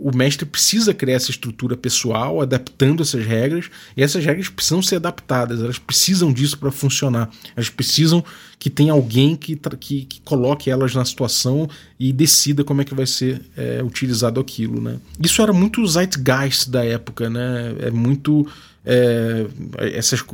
o 0.00 0.10
mestre 0.16 0.46
precisa 0.46 0.94
criar 0.94 1.16
essa 1.16 1.30
estrutura 1.30 1.76
pessoal, 1.76 2.40
adaptando 2.40 3.02
essas 3.02 3.26
regras, 3.26 3.66
e 3.94 4.02
essas 4.02 4.24
regras 4.24 4.48
precisam 4.48 4.80
ser 4.80 4.96
adaptadas, 4.96 5.60
elas 5.60 5.78
precisam 5.78 6.32
disso 6.32 6.56
para 6.56 6.70
funcionar. 6.70 7.28
Elas 7.54 7.68
precisam 7.68 8.24
que 8.58 8.70
tenha 8.70 8.94
alguém 8.94 9.36
que, 9.36 9.54
que, 9.78 10.04
que, 10.06 10.20
coloque 10.22 10.70
elas 10.70 10.94
na 10.94 11.04
situação 11.04 11.68
e 12.00 12.10
decida 12.10 12.64
como 12.64 12.80
é 12.80 12.84
que 12.84 12.94
vai 12.94 13.06
ser 13.06 13.42
é, 13.54 13.82
utilizado 13.82 14.40
aquilo. 14.40 14.80
Né? 14.80 14.96
Isso 15.22 15.42
era 15.42 15.52
muito 15.52 15.86
zeitgeist 15.86 16.70
da 16.70 16.82
época, 16.82 17.28
né? 17.28 17.74
é 17.80 17.90
muito. 17.90 18.48
É, 18.90 19.46
essas, 19.94 20.24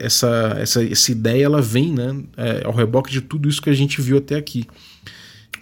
essa, 0.00 0.56
essa, 0.58 0.84
essa 0.84 1.12
ideia 1.12 1.44
ela 1.44 1.62
vem 1.62 1.92
né, 1.92 2.16
é, 2.36 2.62
ao 2.64 2.74
reboque 2.74 3.12
de 3.12 3.20
tudo 3.20 3.48
isso 3.48 3.62
que 3.62 3.70
a 3.70 3.74
gente 3.74 4.02
viu 4.02 4.18
até 4.18 4.34
aqui. 4.34 4.66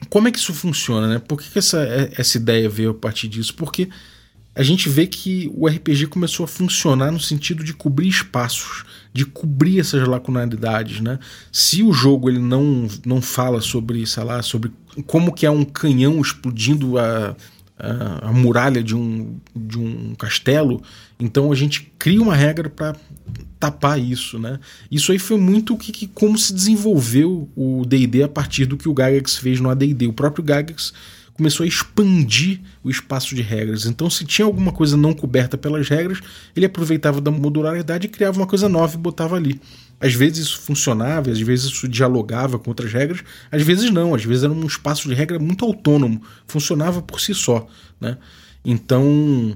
Como 0.09 0.29
é 0.29 0.31
que 0.31 0.39
isso 0.39 0.55
funciona, 0.55 1.07
né? 1.07 1.19
Por 1.19 1.41
que, 1.41 1.51
que 1.51 1.59
essa, 1.59 1.81
essa 2.17 2.37
ideia 2.37 2.69
veio 2.69 2.91
a 2.91 2.95
partir 2.95 3.29
disso? 3.29 3.55
Porque 3.55 3.89
a 4.55 4.63
gente 4.63 4.89
vê 4.89 5.07
que 5.07 5.51
o 5.55 5.69
RPG 5.69 6.07
começou 6.09 6.45
a 6.45 6.49
funcionar 6.49 7.13
no 7.13 7.21
sentido 7.21 7.63
de 7.63 7.73
cobrir 7.73 8.09
espaços, 8.09 8.85
de 9.13 9.25
cobrir 9.25 9.79
essas 9.79 10.07
lacunaridades, 10.07 11.01
né? 11.01 11.19
Se 11.53 11.83
o 11.83 11.93
jogo 11.93 12.29
ele 12.29 12.41
não, 12.41 12.89
não 13.05 13.23
fala 13.23 13.61
sobre, 13.61 14.05
sei 14.07 14.25
lá, 14.25 14.43
sobre 14.43 14.73
como 15.07 15.33
que 15.33 15.47
é 15.47 15.51
um 15.51 15.65
canhão 15.65 16.21
explodindo 16.21 16.99
a, 16.99 17.37
a, 18.23 18.33
muralha 18.33 18.83
de 18.83 18.95
um, 18.95 19.37
de 19.55 19.79
um 19.79 20.15
castelo, 20.15 20.83
então 21.19 21.51
a 21.51 21.55
gente 21.55 21.93
cria 21.99 22.21
uma 22.21 22.35
regra 22.35 22.69
para 22.69 22.95
tapar 23.59 24.01
isso, 24.01 24.39
né? 24.39 24.59
Isso 24.91 25.13
aí 25.13 25.19
foi 25.19 25.39
muito 25.39 25.77
que, 25.77 25.93
que 25.93 26.07
como 26.07 26.39
se 26.39 26.53
desenvolveu 26.53 27.49
o 27.55 27.85
D&D 27.85 28.23
a 28.23 28.29
partir 28.29 28.65
do 28.65 28.77
que 28.77 28.89
o 28.89 28.95
Gygax 28.95 29.37
fez 29.37 29.61
no 29.61 29.69
AD&D. 29.69 30.07
O 30.07 30.13
próprio 30.13 30.45
Gygax 30.45 30.93
começou 31.35 31.65
a 31.65 31.67
expandir 31.67 32.61
o 32.85 32.91
espaço 32.91 33.35
de 33.35 33.41
regras. 33.41 33.87
Então, 33.87 34.11
se 34.11 34.25
tinha 34.25 34.45
alguma 34.45 34.73
coisa 34.73 34.97
não 34.97 35.15
coberta 35.15 35.57
pelas 35.57 35.89
regras, 35.89 36.21
ele 36.55 36.67
aproveitava 36.67 37.21
da 37.21 37.31
modularidade 37.31 38.07
e 38.07 38.11
criava 38.11 38.39
uma 38.39 38.47
coisa 38.47 38.69
nova 38.69 38.95
e 38.95 38.99
botava 38.99 39.37
ali. 39.37 39.59
Às 40.01 40.15
vezes 40.15 40.47
isso 40.47 40.61
funcionava, 40.61 41.31
às 41.31 41.41
vezes 41.41 41.67
isso 41.67 41.87
dialogava 41.87 42.59
com 42.59 42.71
outras 42.71 42.91
regras, 42.93 43.23
às 43.53 43.63
vezes 43.63 43.91
não, 43.91 44.15
às 44.15 44.25
vezes 44.25 44.45
era 44.45 44.53
um 44.53 44.67
espaço 44.67 45.09
de 45.09 45.15
regra 45.15 45.39
muito 45.39 45.65
autônomo, 45.65 46.23
funcionava 46.47 47.03
por 47.03 47.21
si 47.21 47.35
só. 47.35 47.67
Né? 48.01 48.17
Então, 48.65 49.55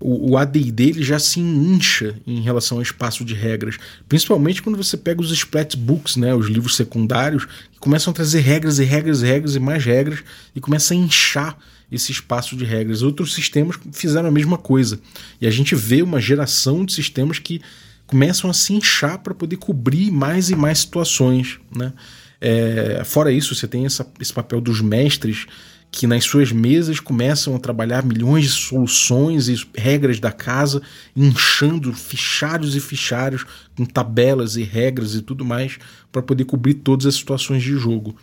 o, 0.00 0.32
o 0.32 0.36
AD&D 0.36 0.82
ele 0.82 1.02
já 1.02 1.18
se 1.18 1.38
incha 1.38 2.16
em 2.26 2.40
relação 2.40 2.78
ao 2.78 2.82
espaço 2.82 3.24
de 3.24 3.34
regras, 3.34 3.78
principalmente 4.08 4.62
quando 4.62 4.76
você 4.76 4.96
pega 4.96 5.20
os 5.20 5.30
splat 5.30 5.76
books, 5.76 6.16
né, 6.16 6.34
os 6.34 6.46
livros 6.46 6.74
secundários, 6.74 7.44
que 7.44 7.78
começam 7.78 8.10
a 8.10 8.14
trazer 8.14 8.40
regras 8.40 8.78
e 8.80 8.84
regras 8.84 9.22
e 9.22 9.26
regras 9.26 9.54
e 9.54 9.60
mais 9.60 9.84
regras 9.84 10.24
e 10.54 10.60
começa 10.60 10.92
a 10.92 10.96
inchar 10.96 11.56
esse 11.90 12.10
espaço 12.10 12.56
de 12.56 12.64
regras. 12.64 13.02
Outros 13.02 13.32
sistemas 13.32 13.76
fizeram 13.92 14.28
a 14.28 14.32
mesma 14.32 14.58
coisa. 14.58 14.98
E 15.40 15.46
a 15.46 15.50
gente 15.50 15.74
vê 15.74 16.02
uma 16.02 16.20
geração 16.20 16.84
de 16.84 16.92
sistemas 16.92 17.38
que 17.38 17.60
começam 18.06 18.50
a 18.50 18.54
se 18.54 18.72
inchar 18.72 19.18
para 19.18 19.34
poder 19.34 19.56
cobrir 19.56 20.10
mais 20.10 20.50
e 20.50 20.56
mais 20.56 20.80
situações. 20.80 21.58
Né? 21.74 21.92
É, 22.40 23.02
fora 23.04 23.32
isso, 23.32 23.54
você 23.54 23.66
tem 23.66 23.86
essa, 23.86 24.06
esse 24.20 24.32
papel 24.32 24.60
dos 24.60 24.80
mestres 24.80 25.46
que 25.90 26.08
nas 26.08 26.24
suas 26.24 26.50
mesas 26.50 26.98
começam 26.98 27.54
a 27.54 27.58
trabalhar 27.58 28.04
milhões 28.04 28.46
de 28.46 28.50
soluções 28.50 29.48
e 29.48 29.64
regras 29.76 30.18
da 30.18 30.32
casa, 30.32 30.82
inchando 31.14 31.92
fichários 31.92 32.74
e 32.74 32.80
fichários 32.80 33.46
com 33.76 33.84
tabelas 33.84 34.56
e 34.56 34.64
regras 34.64 35.14
e 35.14 35.22
tudo 35.22 35.44
mais 35.44 35.78
para 36.10 36.20
poder 36.20 36.46
cobrir 36.46 36.74
todas 36.74 37.06
as 37.06 37.14
situações 37.14 37.62
de 37.62 37.76
jogo. 37.76 38.16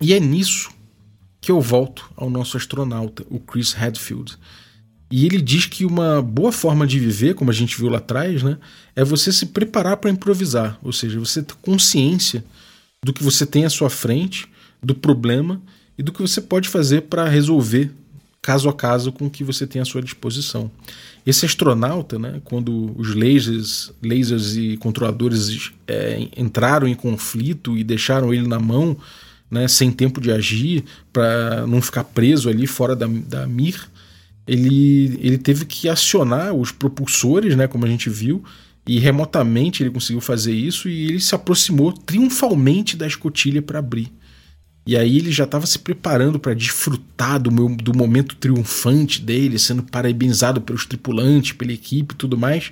E 0.00 0.14
é 0.14 0.20
nisso 0.20 0.70
que 1.42 1.52
eu 1.52 1.60
volto 1.60 2.10
ao 2.16 2.30
nosso 2.30 2.56
astronauta, 2.56 3.22
o 3.28 3.38
Chris 3.38 3.76
Hadfield. 3.78 4.38
E 5.16 5.26
ele 5.26 5.40
diz 5.40 5.64
que 5.66 5.84
uma 5.84 6.20
boa 6.20 6.50
forma 6.50 6.84
de 6.84 6.98
viver, 6.98 7.36
como 7.36 7.48
a 7.48 7.54
gente 7.54 7.78
viu 7.78 7.88
lá 7.88 7.98
atrás, 7.98 8.42
né, 8.42 8.58
é 8.96 9.04
você 9.04 9.32
se 9.32 9.46
preparar 9.46 9.98
para 9.98 10.10
improvisar, 10.10 10.76
ou 10.82 10.92
seja, 10.92 11.20
você 11.20 11.40
ter 11.40 11.54
consciência 11.62 12.44
do 13.00 13.12
que 13.12 13.22
você 13.22 13.46
tem 13.46 13.64
à 13.64 13.70
sua 13.70 13.88
frente, 13.88 14.48
do 14.82 14.92
problema 14.92 15.62
e 15.96 16.02
do 16.02 16.10
que 16.10 16.20
você 16.20 16.40
pode 16.40 16.68
fazer 16.68 17.02
para 17.02 17.28
resolver 17.28 17.92
caso 18.42 18.68
a 18.68 18.72
caso 18.72 19.12
com 19.12 19.26
o 19.26 19.30
que 19.30 19.44
você 19.44 19.68
tem 19.68 19.80
à 19.80 19.84
sua 19.84 20.02
disposição. 20.02 20.68
Esse 21.24 21.46
astronauta, 21.46 22.18
né, 22.18 22.40
quando 22.42 22.92
os 22.98 23.14
lasers, 23.14 23.92
lasers 24.02 24.56
e 24.56 24.76
controladores 24.78 25.70
é, 25.86 26.28
entraram 26.36 26.88
em 26.88 26.94
conflito 26.96 27.78
e 27.78 27.84
deixaram 27.84 28.34
ele 28.34 28.48
na 28.48 28.58
mão, 28.58 28.96
né, 29.48 29.68
sem 29.68 29.92
tempo 29.92 30.20
de 30.20 30.32
agir, 30.32 30.82
para 31.12 31.68
não 31.68 31.80
ficar 31.80 32.02
preso 32.02 32.48
ali 32.48 32.66
fora 32.66 32.96
da, 32.96 33.06
da 33.06 33.46
Mir, 33.46 33.93
ele, 34.46 35.18
ele 35.20 35.38
teve 35.38 35.64
que 35.64 35.88
acionar 35.88 36.52
os 36.52 36.70
propulsores, 36.70 37.56
né, 37.56 37.66
como 37.66 37.84
a 37.84 37.88
gente 37.88 38.10
viu, 38.10 38.44
e 38.86 38.98
remotamente 38.98 39.82
ele 39.82 39.90
conseguiu 39.90 40.20
fazer 40.20 40.52
isso 40.52 40.88
e 40.88 41.04
ele 41.04 41.20
se 41.20 41.34
aproximou 41.34 41.92
triunfalmente 41.92 42.96
da 42.96 43.06
escotilha 43.06 43.62
para 43.62 43.78
abrir. 43.78 44.12
E 44.86 44.96
aí 44.96 45.16
ele 45.16 45.32
já 45.32 45.44
estava 45.44 45.64
se 45.64 45.78
preparando 45.78 46.38
para 46.38 46.52
desfrutar 46.52 47.40
do, 47.40 47.50
meu, 47.50 47.74
do 47.74 47.96
momento 47.96 48.36
triunfante 48.36 49.22
dele, 49.22 49.58
sendo 49.58 49.82
parabenizado 49.82 50.60
pelos 50.60 50.84
tripulantes, 50.84 51.52
pela 51.52 51.72
equipe 51.72 52.12
e 52.12 52.18
tudo 52.18 52.36
mais. 52.36 52.70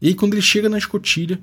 E 0.00 0.08
aí 0.08 0.14
quando 0.14 0.34
ele 0.34 0.42
chega 0.42 0.68
na 0.68 0.78
escotilha, 0.78 1.38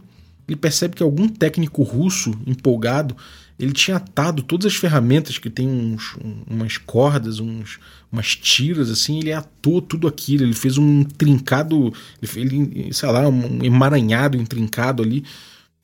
ele 0.46 0.58
percebe 0.58 0.96
que 0.96 1.04
algum 1.04 1.30
técnico 1.30 1.84
russo 1.84 2.34
empolgado, 2.46 3.16
ele 3.60 3.74
tinha 3.74 3.98
atado 3.98 4.42
todas 4.42 4.68
as 4.68 4.76
ferramentas 4.76 5.38
que 5.38 5.50
tem 5.50 5.68
uns, 5.68 6.16
umas 6.50 6.78
cordas, 6.78 7.40
uns, 7.40 7.78
umas 8.12 8.36
tiras 8.36 8.90
assim, 8.90 9.20
ele 9.20 9.34
atou 9.34 9.82
tudo 9.82 10.08
aquilo, 10.08 10.44
ele 10.44 10.54
fez 10.54 10.78
um 10.78 11.04
trincado, 11.04 11.94
ele, 12.36 12.94
sei 12.94 13.12
lá, 13.12 13.28
um 13.28 13.64
emaranhado 13.64 14.38
intrincado 14.38 15.04
ali 15.04 15.26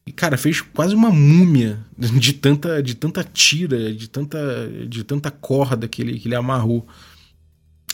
e, 0.07 0.11
cara, 0.11 0.37
fez 0.37 0.61
quase 0.61 0.93
uma 0.93 1.09
múmia 1.09 1.79
de 1.97 2.33
tanta, 2.33 2.81
de 2.81 2.95
tanta 2.95 3.23
tira, 3.23 3.93
de 3.93 4.07
tanta, 4.07 4.39
de 4.87 5.03
tanta 5.03 5.31
corda 5.31 5.87
que 5.87 6.01
ele, 6.01 6.19
que 6.19 6.27
ele 6.27 6.35
amarrou. 6.35 6.87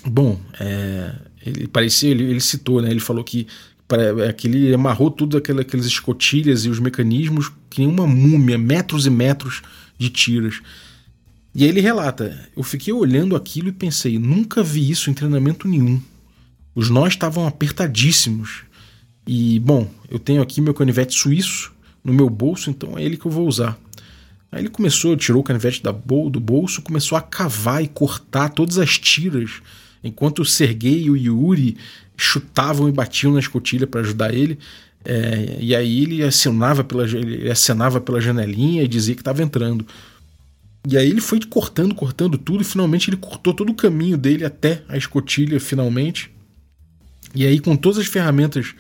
Bom, 0.06 0.40
é, 0.60 1.16
ele 1.46 1.68
parecia, 1.68 2.10
ele, 2.10 2.24
ele 2.24 2.42
citou, 2.42 2.82
né? 2.82 2.90
Ele 2.90 3.00
falou 3.00 3.24
que 3.24 3.48
é, 3.96 4.34
que 4.34 4.48
ele 4.48 4.74
amarrou 4.74 5.12
tudo 5.12 5.38
aquelas, 5.38 5.66
aquelas 5.66 5.86
escotilhas 5.86 6.66
e 6.66 6.70
os 6.70 6.80
mecanismos 6.80 7.52
que 7.70 7.86
uma 7.86 8.08
múmia, 8.08 8.58
metros 8.58 9.06
e 9.06 9.10
metros 9.10 9.62
de 9.98 10.10
tiras. 10.10 10.62
E 11.54 11.64
aí 11.64 11.70
ele 11.70 11.82
relata: 11.82 12.50
Eu 12.56 12.64
fiquei 12.64 12.94
olhando 12.94 13.36
aquilo 13.36 13.70
e 13.70 13.74
pensei, 13.74 14.18
nunca 14.18 14.64
vi 14.64 14.90
isso 14.90 15.10
em 15.10 15.14
treinamento 15.14 15.68
nenhum. 15.68 16.02
Os 16.74 16.90
nós 16.90 17.14
estavam 17.14 17.46
apertadíssimos. 17.46 18.64
E, 19.28 19.60
bom, 19.60 19.90
eu 20.10 20.18
tenho 20.18 20.42
aqui 20.42 20.62
meu 20.62 20.74
canivete 20.74 21.14
suíço 21.14 21.74
no 22.04 22.14
meu 22.14 22.30
bolso, 22.30 22.70
então 22.70 22.98
é 22.98 23.04
ele 23.04 23.18
que 23.18 23.26
eu 23.26 23.32
vou 23.32 23.48
usar. 23.48 23.78
Aí 24.52 24.62
ele 24.62 24.70
começou, 24.70 25.16
tirou 25.16 25.42
o 25.42 25.44
canivete 25.44 25.84
da 25.84 25.92
bol, 25.92 26.30
do 26.30 26.40
bolso, 26.40 26.82
começou 26.82 27.18
a 27.18 27.22
cavar 27.22 27.84
e 27.84 27.88
cortar 27.88 28.50
todas 28.50 28.78
as 28.78 28.98
tiras, 28.98 29.62
enquanto 30.04 30.40
o 30.40 30.46
Sergei 30.46 31.04
e 31.04 31.10
o 31.10 31.16
Yuri 31.16 31.78
chutavam 32.22 32.88
e 32.88 32.92
batiam 32.92 33.34
na 33.34 33.40
escotilha 33.40 33.88
para 33.88 34.02
ajudar 34.02 34.34
ele. 34.34 34.60
É, 35.04 35.58
e 35.60 35.76
aí 35.76 36.04
ele 36.04 36.24
acenava, 36.24 36.84
pela, 36.84 37.04
ele 37.04 37.50
acenava 37.50 38.00
pela 38.00 38.22
janelinha 38.22 38.84
e 38.84 38.88
dizia 38.88 39.16
que 39.16 39.22
estava 39.22 39.42
entrando. 39.42 39.86
E 40.88 40.98
aí 40.98 41.10
ele 41.10 41.22
foi 41.22 41.40
cortando, 41.40 41.96
cortando 41.96 42.38
tudo, 42.38 42.62
e 42.62 42.66
finalmente 42.66 43.10
ele 43.10 43.18
cortou 43.18 43.54
todo 43.54 43.72
o 43.72 43.76
caminho 43.76 44.18
dele 44.18 44.46
até 44.46 44.84
a 44.88 44.98
escotilha, 44.98 45.60
finalmente. 45.60 46.32
E 47.34 47.46
aí, 47.46 47.60
com 47.60 47.76
todas 47.76 47.98
as 47.98 48.08
ferramentas 48.08 48.76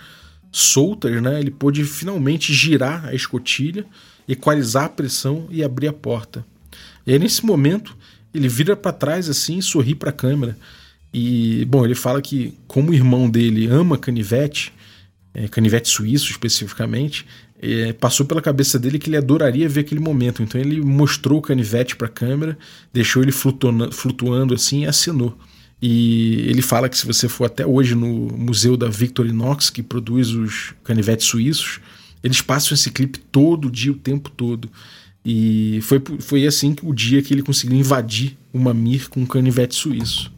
soltas, 0.51 1.21
né, 1.21 1.39
ele 1.39 1.51
pôde 1.51 1.83
finalmente 1.83 2.53
girar 2.53 3.05
a 3.05 3.15
escotilha, 3.15 3.85
equalizar 4.27 4.85
a 4.85 4.89
pressão 4.89 5.47
e 5.49 5.63
abrir 5.63 5.87
a 5.87 5.93
porta. 5.93 6.45
E 7.05 7.13
aí, 7.13 7.19
nesse 7.19 7.45
momento, 7.45 7.95
ele 8.33 8.47
vira 8.47 8.75
para 8.75 8.91
trás 8.91 9.29
assim 9.29 9.57
e 9.57 9.63
sorri 9.63 9.95
para 9.95 10.09
a 10.09 10.13
câmera. 10.13 10.57
E, 11.13 11.65
bom, 11.65 11.83
ele 11.83 11.95
fala 11.95 12.21
que, 12.21 12.53
como 12.67 12.91
o 12.91 12.93
irmão 12.93 13.29
dele 13.29 13.67
ama 13.67 13.97
canivete, 13.97 14.73
é, 15.33 15.47
canivete 15.47 15.89
suíço 15.89 16.31
especificamente, 16.31 17.25
é, 17.61 17.93
passou 17.93 18.25
pela 18.25 18.41
cabeça 18.41 18.79
dele 18.79 18.97
que 18.97 19.09
ele 19.09 19.17
adoraria 19.17 19.69
ver 19.69 19.81
aquele 19.81 19.99
momento. 19.99 20.41
Então 20.41 20.59
ele 20.59 20.81
mostrou 20.81 21.39
o 21.39 21.41
canivete 21.41 21.95
para 21.95 22.07
a 22.07 22.09
câmera, 22.09 22.57
deixou 22.91 23.21
ele 23.21 23.31
flutuando, 23.31 23.91
flutuando 23.91 24.53
assim 24.53 24.83
e 24.83 24.87
assinou. 24.87 25.37
E 25.81 26.45
ele 26.47 26.61
fala 26.61 26.87
que 26.87 26.97
se 26.97 27.05
você 27.05 27.27
for 27.27 27.45
até 27.45 27.65
hoje 27.65 27.95
no 27.95 28.07
museu 28.07 28.77
da 28.77 28.87
Victorinox, 28.87 29.69
que 29.69 29.81
produz 29.81 30.29
os 30.29 30.73
canivetes 30.83 31.27
suíços, 31.27 31.79
eles 32.23 32.41
passam 32.41 32.75
esse 32.75 32.91
clipe 32.91 33.19
todo 33.19 33.69
dia, 33.69 33.91
o 33.91 33.95
tempo 33.95 34.29
todo. 34.29 34.69
E 35.25 35.79
foi, 35.83 36.01
foi 36.19 36.45
assim 36.47 36.73
que 36.73 36.85
o 36.85 36.93
dia 36.93 37.21
que 37.21 37.33
ele 37.33 37.41
conseguiu 37.41 37.77
invadir 37.77 38.37
uma 38.53 38.73
Mir 38.73 39.07
com 39.09 39.21
um 39.21 39.25
canivete 39.25 39.75
suíço. 39.75 40.31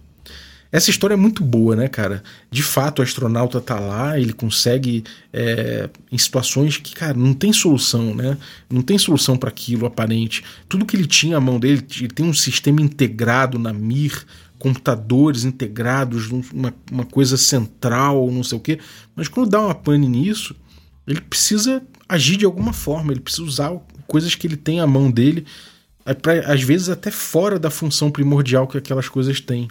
Essa 0.74 0.90
história 0.90 1.14
é 1.14 1.18
muito 1.18 1.44
boa, 1.44 1.76
né, 1.76 1.88
cara? 1.88 2.24
De 2.50 2.64
fato, 2.64 2.98
o 2.98 3.04
astronauta 3.04 3.62
tá 3.62 3.80
lá, 3.80 4.20
ele 4.20 4.34
consegue 4.34 5.04
é, 5.32 5.88
em 6.12 6.18
situações 6.18 6.78
que, 6.78 6.96
cara, 6.96 7.14
não 7.14 7.36
tem 7.36 7.54
solução, 7.54 8.16
né? 8.16 8.36
Não 8.68 8.82
tem 8.82 8.98
solução 8.98 9.38
para 9.38 9.50
aquilo 9.50 9.86
aparente. 9.86 10.44
Tudo 10.68 10.84
que 10.84 10.96
ele 10.96 11.06
tinha 11.06 11.38
à 11.38 11.40
mão 11.40 11.60
dele, 11.60 11.86
ele 12.00 12.08
tem 12.08 12.26
um 12.26 12.34
sistema 12.34 12.82
integrado 12.82 13.60
na 13.60 13.72
Mir, 13.72 14.26
computadores 14.58 15.44
integrados, 15.44 16.32
uma, 16.32 16.74
uma 16.92 17.06
coisa 17.06 17.38
central, 17.38 18.32
não 18.32 18.44
sei 18.44 18.58
o 18.58 18.62
quê. 18.62 18.80
Mas 19.16 19.28
quando 19.28 19.52
dá 19.52 19.62
uma 19.62 19.76
pane 19.76 20.10
nisso, 20.10 20.56
ele 21.06 21.22
precisa 21.22 21.84
agir 22.10 22.36
de 22.36 22.46
alguma 22.46 22.74
forma, 22.74 23.14
ele 23.14 23.22
precisa 23.22 23.44
usar 23.44 23.72
coisas 24.08 24.34
que 24.34 24.48
ele 24.48 24.58
tem 24.58 24.80
à 24.80 24.88
mão 24.88 25.12
dele, 25.12 25.46
é 26.04 26.16
pra, 26.16 26.52
às 26.52 26.64
vezes 26.64 26.90
até 26.90 27.12
fora 27.12 27.60
da 27.60 27.70
função 27.70 28.10
primordial 28.10 28.66
que 28.68 28.76
aquelas 28.76 29.08
coisas 29.08 29.40
têm. 29.40 29.68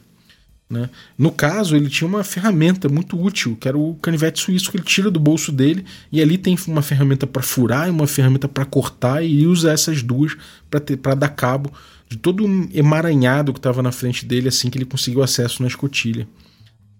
Né? 0.72 0.88
No 1.18 1.30
caso, 1.30 1.76
ele 1.76 1.90
tinha 1.90 2.08
uma 2.08 2.24
ferramenta 2.24 2.88
muito 2.88 3.20
útil, 3.20 3.54
que 3.61 3.68
era 3.68 3.76
o 3.76 3.94
canivete 3.96 4.40
suíço 4.40 4.70
que 4.70 4.78
ele 4.78 4.85
tira 4.85 5.11
do 5.11 5.20
bolso 5.20 5.52
dele, 5.52 5.85
e 6.11 6.22
ali 6.22 6.38
tem 6.38 6.56
uma 6.66 6.80
ferramenta 6.80 7.26
para 7.26 7.42
furar 7.42 7.88
e 7.88 7.90
uma 7.90 8.06
ferramenta 8.06 8.48
para 8.48 8.64
cortar, 8.64 9.22
e 9.22 9.46
usa 9.46 9.70
essas 9.70 10.02
duas 10.02 10.35
para 10.70 11.14
dar 11.14 11.28
cabo 11.28 11.70
de 12.08 12.16
todo 12.16 12.46
um 12.46 12.70
emaranhado 12.72 13.52
que 13.52 13.58
estava 13.58 13.82
na 13.82 13.92
frente 13.92 14.24
dele 14.24 14.48
assim 14.48 14.70
que 14.70 14.78
ele 14.78 14.87
conseguiu 14.87 15.22
acesso 15.22 15.61
na 15.61 15.68
escotilha. 15.68 16.26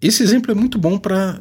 Esse 0.03 0.23
exemplo 0.23 0.51
é 0.51 0.55
muito 0.55 0.77
bom 0.77 0.99
para 0.99 1.41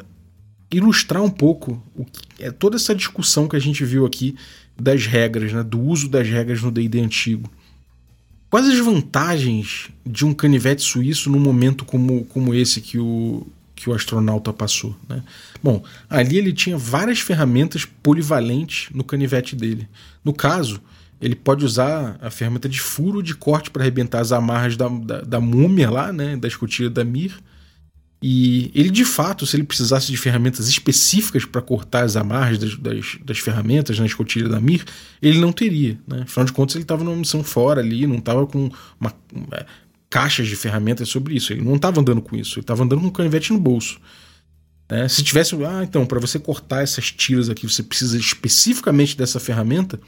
ilustrar 0.72 1.22
um 1.22 1.30
pouco 1.30 1.84
o 1.94 2.06
que 2.06 2.22
é 2.39 2.50
toda 2.50 2.78
essa 2.78 2.96
discussão 2.96 3.46
que 3.46 3.58
a 3.58 3.60
gente 3.60 3.84
viu 3.84 4.06
aqui 4.06 4.38
das 4.80 5.06
regras, 5.06 5.52
né, 5.52 5.63
do 5.63 5.82
uso 5.82 6.08
das 6.08 6.30
regras 6.30 6.62
no 6.62 6.72
D&D 6.72 7.02
antigo. 7.02 7.52
Quais 8.52 8.68
as 8.68 8.80
vantagens 8.80 9.90
de 10.06 10.26
um 10.26 10.34
canivete 10.34 10.82
suíço 10.82 11.30
num 11.30 11.40
momento 11.40 11.86
como, 11.86 12.26
como 12.26 12.54
esse 12.54 12.82
que 12.82 13.00
o, 13.00 13.48
que 13.74 13.90
o 13.90 13.94
astronauta 13.94 14.52
passou? 14.52 14.94
Né? 15.08 15.24
Bom, 15.64 15.82
ali 16.10 16.38
ele 16.38 16.52
tinha 16.52 16.78
várias 16.78 17.22
ferramentas 17.22 17.86
polivalentes 17.86 18.90
no 18.94 19.06
canivete 19.06 19.56
dele. 19.56 19.88
No 20.22 20.34
caso, 20.34 20.82
ele 21.22 21.34
pode 21.34 21.64
usar 21.64 22.18
a 22.22 22.30
ferramenta 22.30 22.68
de 22.68 22.82
furo 22.82 23.24
de 23.24 23.34
corte 23.34 23.72
para 23.72 23.84
arrebentar 23.84 24.20
as 24.20 24.34
amarras 24.34 24.76
da, 24.76 24.90
da, 24.90 25.22
da 25.22 25.40
múmia 25.40 25.90
lá, 25.90 26.12
né, 26.12 26.36
da 26.36 26.50
escotilha 26.50 26.90
da 26.90 27.06
Mir 27.06 27.34
e 28.22 28.70
ele, 28.76 28.92
de 28.92 29.04
fato, 29.04 29.48
se 29.48 29.56
ele 29.56 29.64
precisasse 29.64 30.12
de 30.12 30.18
ferramentas 30.18 30.68
específicas 30.68 31.44
para 31.44 31.60
cortar 31.60 32.04
as 32.04 32.16
amarras 32.16 32.60
das, 32.60 32.78
das, 32.78 33.18
das, 33.26 33.40
ferramentas 33.40 33.98
na 33.98 34.06
escotilha 34.06 34.48
da 34.48 34.60
Mir, 34.60 34.86
ele 35.20 35.40
não 35.40 35.52
teria. 35.52 36.00
Né? 36.08 36.22
Afinal 36.22 36.46
de 36.46 36.54
contas, 36.54 36.76
ele 36.76 36.84
estava 36.84 37.04
numa 37.04 37.16
missão 37.16 37.44
fora 37.44 37.82
ali, 37.82 38.06
não 38.06 38.18
estava 38.18 38.46
com 38.46 38.70
uma, 39.00 39.12
uma, 39.34 39.66
caixas 40.08 40.48
de 40.48 40.56
ferramentas 40.56 41.10
sobre 41.10 41.36
isso. 41.36 41.52
Ele 41.52 41.64
não 41.64 41.78
estava 41.78 42.00
andando 42.00 42.22
com 42.22 42.36
isso, 42.36 42.60
ele 42.60 42.64
estava 42.64 42.84
andando 42.84 43.02
com 43.02 43.08
um 43.08 43.12
canivete 43.12 43.52
no 43.52 43.60
bolso. 43.60 44.00
Né? 44.88 45.08
Se 45.08 45.24
tivesse, 45.24 45.56
ah, 45.66 45.82
então, 45.84 46.06
para 46.06 46.20
você 46.20 46.38
cortar 46.38 46.84
essas 46.84 47.12
tiras 47.12 47.50
aqui, 47.50 47.68
você 47.68 47.82
precisa 47.82 48.20
especificamente 48.20 49.18
dessa 49.18 49.40
ferramenta, 49.40 50.00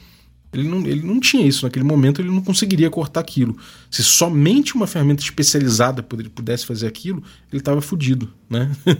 ele 0.54 0.68
não, 0.68 0.86
ele 0.86 1.02
não 1.02 1.20
tinha 1.20 1.46
isso 1.46 1.64
naquele 1.64 1.84
momento, 1.84 2.20
ele 2.20 2.30
não 2.30 2.42
conseguiria 2.42 2.90
cortar 2.90 3.20
aquilo. 3.20 3.56
Se 3.90 4.02
somente 4.02 4.74
uma 4.74 4.86
ferramenta 4.86 5.22
especializada 5.22 6.02
pudesse 6.02 6.64
fazer 6.64 6.86
aquilo, 6.86 7.22
ele 7.52 7.60
estava 7.60 7.80
fudido. 7.80 8.32
Né? 8.48 8.70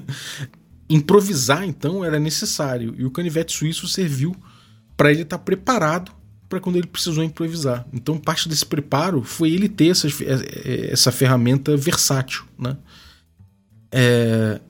Improvisar, 0.88 1.64
então, 1.64 2.04
era 2.04 2.18
necessário. 2.18 2.94
E 2.98 3.04
o 3.04 3.10
canivete 3.10 3.56
suíço 3.56 3.88
serviu 3.88 4.34
para 4.96 5.10
ele 5.10 5.22
estar 5.22 5.38
tá 5.38 5.44
preparado 5.44 6.12
para 6.48 6.60
quando 6.60 6.76
ele 6.76 6.86
precisou 6.86 7.24
improvisar. 7.24 7.86
Então, 7.92 8.18
parte 8.18 8.48
desse 8.48 8.66
preparo 8.66 9.22
foi 9.22 9.50
ele 9.50 9.68
ter 9.68 9.88
essa, 9.88 10.06
essa 10.90 11.10
ferramenta 11.10 11.76
versátil. 11.76 12.44
Né? 12.58 12.76
É, 13.90 14.60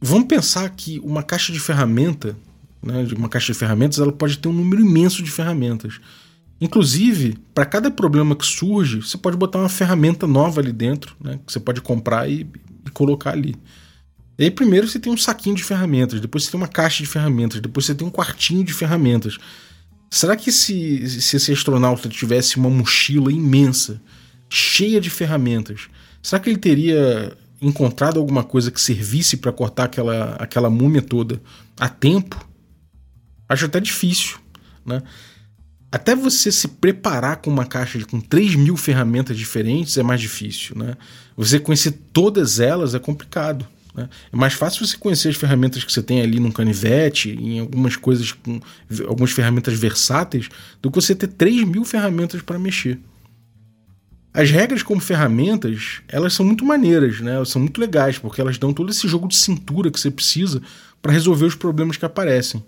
vamos 0.00 0.28
pensar 0.28 0.68
que 0.70 1.00
uma 1.00 1.22
caixa 1.22 1.52
de 1.52 1.60
ferramenta 1.60 2.36
né, 2.82 3.06
uma 3.16 3.28
caixa 3.28 3.52
de 3.52 3.58
ferramentas, 3.58 3.98
ela 3.98 4.12
pode 4.12 4.38
ter 4.38 4.48
um 4.48 4.52
número 4.52 4.82
imenso 4.82 5.22
de 5.22 5.30
ferramentas. 5.30 6.00
Inclusive, 6.60 7.38
para 7.54 7.66
cada 7.66 7.90
problema 7.90 8.36
que 8.36 8.46
surge, 8.46 9.02
você 9.02 9.18
pode 9.18 9.36
botar 9.36 9.58
uma 9.58 9.68
ferramenta 9.68 10.26
nova 10.26 10.60
ali 10.60 10.72
dentro, 10.72 11.16
né, 11.20 11.38
que 11.44 11.52
você 11.52 11.58
pode 11.58 11.80
comprar 11.80 12.28
e, 12.30 12.46
e 12.86 12.90
colocar 12.90 13.30
ali. 13.30 13.56
E 14.38 14.44
aí, 14.44 14.50
primeiro 14.50 14.88
você 14.88 14.98
tem 14.98 15.12
um 15.12 15.16
saquinho 15.16 15.56
de 15.56 15.62
ferramentas, 15.64 16.20
depois 16.20 16.44
você 16.44 16.50
tem 16.50 16.60
uma 16.60 16.68
caixa 16.68 17.02
de 17.02 17.08
ferramentas, 17.08 17.60
depois 17.60 17.86
você 17.86 17.94
tem 17.94 18.06
um 18.06 18.10
quartinho 18.10 18.64
de 18.64 18.72
ferramentas. 18.72 19.38
Será 20.10 20.36
que 20.36 20.52
se, 20.52 21.20
se 21.20 21.36
esse 21.36 21.52
astronauta 21.52 22.08
tivesse 22.08 22.56
uma 22.56 22.68
mochila 22.68 23.32
imensa, 23.32 24.00
cheia 24.48 25.00
de 25.00 25.08
ferramentas, 25.08 25.88
será 26.22 26.38
que 26.38 26.50
ele 26.50 26.58
teria 26.58 27.36
encontrado 27.60 28.18
alguma 28.18 28.44
coisa 28.44 28.70
que 28.70 28.80
servisse 28.80 29.36
para 29.36 29.52
cortar 29.52 29.84
aquela, 29.84 30.34
aquela 30.34 30.68
múmia 30.68 31.00
toda 31.00 31.40
a 31.78 31.88
tempo? 31.88 32.51
Acho 33.52 33.66
até 33.66 33.80
difícil, 33.80 34.38
né? 34.84 35.02
Até 35.90 36.16
você 36.16 36.50
se 36.50 36.66
preparar 36.66 37.36
com 37.36 37.50
uma 37.50 37.66
caixa 37.66 38.02
com 38.06 38.18
3 38.18 38.54
mil 38.54 38.78
ferramentas 38.78 39.36
diferentes 39.36 39.98
é 39.98 40.02
mais 40.02 40.22
difícil, 40.22 40.74
né? 40.74 40.96
Você 41.36 41.60
conhecer 41.60 41.92
todas 42.14 42.60
elas 42.60 42.94
é 42.94 42.98
complicado. 42.98 43.68
Né? 43.94 44.08
É 44.32 44.36
mais 44.36 44.54
fácil 44.54 44.86
você 44.86 44.96
conhecer 44.96 45.28
as 45.28 45.36
ferramentas 45.36 45.84
que 45.84 45.92
você 45.92 46.02
tem 46.02 46.22
ali 46.22 46.40
num 46.40 46.50
canivete, 46.50 47.32
em 47.32 47.60
algumas 47.60 47.94
coisas, 47.94 48.32
com 48.32 48.58
algumas 49.06 49.32
ferramentas 49.32 49.74
versáteis, 49.74 50.48
do 50.80 50.90
que 50.90 50.94
você 50.94 51.14
ter 51.14 51.26
3 51.26 51.64
mil 51.64 51.84
ferramentas 51.84 52.40
para 52.40 52.58
mexer. 52.58 52.98
As 54.32 54.50
regras 54.50 54.82
como 54.82 54.98
ferramentas, 54.98 56.00
elas 56.08 56.32
são 56.32 56.46
muito 56.46 56.64
maneiras, 56.64 57.20
né? 57.20 57.34
Elas 57.34 57.50
são 57.50 57.60
muito 57.60 57.78
legais, 57.78 58.16
porque 58.16 58.40
elas 58.40 58.56
dão 58.56 58.72
todo 58.72 58.90
esse 58.90 59.06
jogo 59.06 59.28
de 59.28 59.36
cintura 59.36 59.90
que 59.90 60.00
você 60.00 60.10
precisa 60.10 60.62
para 61.02 61.12
resolver 61.12 61.44
os 61.44 61.54
problemas 61.54 61.98
que 61.98 62.06
aparecem. 62.06 62.64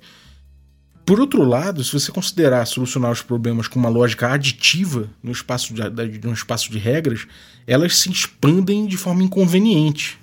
Por 1.05 1.21
outro 1.21 1.45
lado, 1.45 1.85
se 1.85 1.93
você 1.93 2.11
considerar 2.11 2.65
solucionar 2.65 3.13
os 3.13 3.21
problemas 3.21 3.69
com 3.69 3.79
uma 3.79 3.91
lógica 3.91 4.29
aditiva 4.33 5.11
no 5.23 5.33
espaço 5.33 5.75
de, 5.75 5.83
no 6.27 6.33
espaço 6.33 6.71
de 6.71 6.79
regras, 6.79 7.27
elas 7.67 7.99
se 7.99 8.11
expandem 8.11 8.87
de 8.87 8.97
forma 8.97 9.23
inconveniente. 9.23 10.19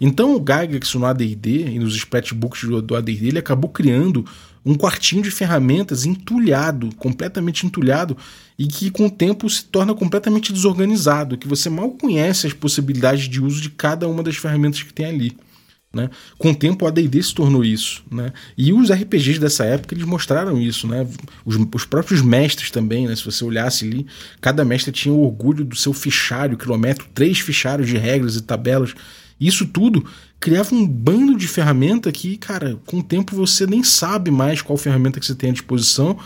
Então 0.00 0.34
o 0.34 0.40
Gygax 0.40 0.92
no 0.94 1.06
AD&D 1.06 1.66
e 1.68 1.78
nos 1.78 1.94
splatbooks 1.94 2.64
do, 2.64 2.82
do 2.82 2.96
AD&D 2.96 3.28
ele 3.28 3.38
acabou 3.38 3.70
criando 3.70 4.24
um 4.66 4.74
quartinho 4.74 5.22
de 5.22 5.30
ferramentas 5.30 6.04
entulhado, 6.04 6.90
completamente 6.96 7.64
entulhado, 7.64 8.16
e 8.58 8.66
que 8.66 8.90
com 8.90 9.06
o 9.06 9.10
tempo 9.10 9.48
se 9.48 9.64
torna 9.64 9.94
completamente 9.94 10.52
desorganizado, 10.52 11.36
que 11.36 11.46
você 11.46 11.68
mal 11.70 11.90
conhece 11.90 12.46
as 12.46 12.52
possibilidades 12.52 13.28
de 13.28 13.40
uso 13.40 13.60
de 13.60 13.70
cada 13.70 14.08
uma 14.08 14.22
das 14.22 14.36
ferramentas 14.36 14.82
que 14.82 14.92
tem 14.92 15.06
ali. 15.06 15.36
Né? 15.94 16.10
Com 16.36 16.50
o 16.50 16.54
tempo, 16.54 16.84
o 16.84 16.88
AD&D 16.88 17.22
se 17.22 17.34
tornou 17.34 17.64
isso. 17.64 18.02
Né? 18.10 18.32
E 18.58 18.72
os 18.72 18.90
RPGs 18.90 19.38
dessa 19.38 19.64
época 19.64 19.94
eles 19.94 20.04
mostraram 20.04 20.60
isso. 20.60 20.86
Né? 20.86 21.06
Os, 21.44 21.56
os 21.72 21.84
próprios 21.84 22.20
mestres 22.20 22.70
também, 22.70 23.06
né? 23.06 23.14
se 23.14 23.24
você 23.24 23.44
olhasse 23.44 23.86
ali, 23.86 24.06
cada 24.40 24.64
mestre 24.64 24.92
tinha 24.92 25.14
o 25.14 25.22
orgulho 25.22 25.64
do 25.64 25.76
seu 25.76 25.92
fichário, 25.92 26.58
quilômetro, 26.58 27.06
três 27.14 27.38
fichários 27.38 27.88
de 27.88 27.96
regras 27.96 28.36
e 28.36 28.42
tabelas. 28.42 28.94
Isso 29.40 29.66
tudo 29.66 30.04
criava 30.40 30.74
um 30.74 30.86
bando 30.86 31.36
de 31.36 31.48
ferramenta 31.48 32.12
que, 32.12 32.36
cara, 32.36 32.78
com 32.86 32.98
o 32.98 33.02
tempo 33.02 33.34
você 33.34 33.66
nem 33.66 33.82
sabe 33.82 34.30
mais 34.30 34.60
qual 34.60 34.76
ferramenta 34.76 35.18
que 35.18 35.24
você 35.24 35.34
tem 35.34 35.50
à 35.50 35.52
disposição. 35.52 36.18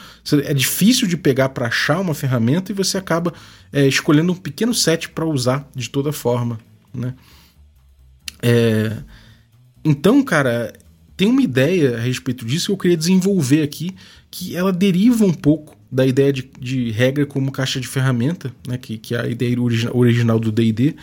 É 0.45 0.53
difícil 0.53 1.07
de 1.07 1.17
pegar 1.17 1.51
para 1.51 1.69
achar 1.69 2.01
uma 2.01 2.15
ferramenta 2.15 2.73
e 2.73 2.75
você 2.75 2.99
acaba 2.99 3.33
é, 3.73 3.87
escolhendo 3.87 4.33
um 4.33 4.37
pequeno 4.37 4.75
set 4.75 5.09
para 5.09 5.25
usar 5.25 5.69
de 5.75 5.89
toda 5.89 6.13
forma. 6.13 6.59
Né? 6.93 7.15
É, 8.43 8.97
então, 9.85 10.23
cara, 10.23 10.73
tem 11.17 11.29
uma 11.29 11.43
ideia 11.43 11.97
a 11.97 12.01
respeito 12.01 12.45
disso 12.45 12.67
que 12.67 12.73
eu 12.73 12.77
queria 12.79 12.97
desenvolver 12.97 13.63
aqui, 13.63 13.95
que 14.31 14.55
ela 14.55 14.73
deriva 14.73 15.25
um 15.25 15.33
pouco 15.33 15.77
da 15.91 16.07
ideia 16.07 16.33
de, 16.33 16.49
de 16.61 16.91
regra 16.91 17.25
como 17.27 17.51
caixa 17.51 17.81
de 17.81 17.89
ferramenta, 17.89 18.53
né, 18.67 18.77
que, 18.77 18.99
que 18.99 19.15
é 19.15 19.21
a 19.21 19.27
ideia 19.27 19.61
origi 19.61 19.89
original 19.93 20.39
do 20.39 20.53
D&D, 20.53 20.95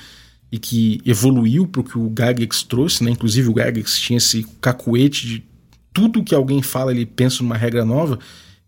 e 0.51 0.59
que 0.59 1.01
evoluiu 1.05 1.67
para 1.67 1.81
o 1.81 1.83
que 1.83 1.97
o 1.97 2.07
Gygax 2.07 2.63
trouxe, 2.63 3.03
né? 3.03 3.11
Inclusive 3.11 3.49
o 3.49 3.53
Gygax 3.53 3.99
tinha 3.99 4.17
esse 4.17 4.45
cacuete 4.61 5.27
de 5.27 5.43
tudo 5.91 6.23
que 6.23 6.35
alguém 6.35 6.61
fala 6.61 6.91
ele 6.91 7.05
pensa 7.05 7.41
numa 7.41 7.57
regra 7.57 7.83
nova. 7.83 8.19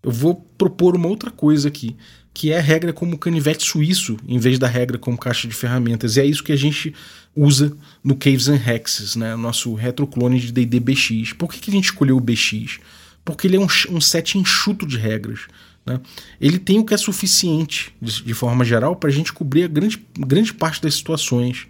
Eu 0.02 0.12
vou 0.12 0.36
propor 0.58 0.96
uma 0.96 1.08
outra 1.08 1.30
coisa 1.30 1.68
aqui, 1.68 1.96
que 2.38 2.52
é 2.52 2.60
regra 2.60 2.94
como 2.94 3.18
canivete 3.18 3.68
suíço, 3.68 4.16
em 4.28 4.38
vez 4.38 4.60
da 4.60 4.68
regra 4.68 5.00
como 5.00 5.18
caixa 5.18 5.48
de 5.48 5.56
ferramentas. 5.56 6.18
E 6.18 6.22
é 6.22 6.26
isso 6.26 6.44
que 6.44 6.52
a 6.52 6.56
gente 6.56 6.94
usa 7.36 7.76
no 8.04 8.16
Caves 8.16 8.48
and 8.48 8.62
Hexes, 8.64 9.16
né? 9.16 9.36
nosso 9.36 9.74
retroclone 9.74 10.40
de 10.40 10.52
D&D 10.52 10.80
BX. 10.80 11.34
Por 11.34 11.52
que, 11.52 11.60
que 11.60 11.72
a 11.72 11.74
gente 11.74 11.86
escolheu 11.86 12.16
o 12.16 12.20
BX? 12.20 12.78
Porque 13.26 13.48
ele 13.48 13.56
é 13.56 13.60
um, 13.60 13.66
um 13.90 14.00
set 14.00 14.38
enxuto 14.38 14.86
de 14.86 15.00
regras. 15.00 15.48
Né? 15.84 16.00
Ele 16.40 16.60
tem 16.60 16.78
o 16.78 16.86
que 16.86 16.94
é 16.94 16.98
suficiente, 16.98 17.92
de, 18.00 18.22
de 18.22 18.34
forma 18.36 18.64
geral, 18.64 18.96
para 18.96 19.10
a 19.10 19.14
gente 19.14 19.34
cobrir 19.34 19.64
a 19.64 19.68
grande, 19.68 20.00
grande 20.16 20.54
parte 20.54 20.80
das 20.80 20.94
situações. 20.94 21.66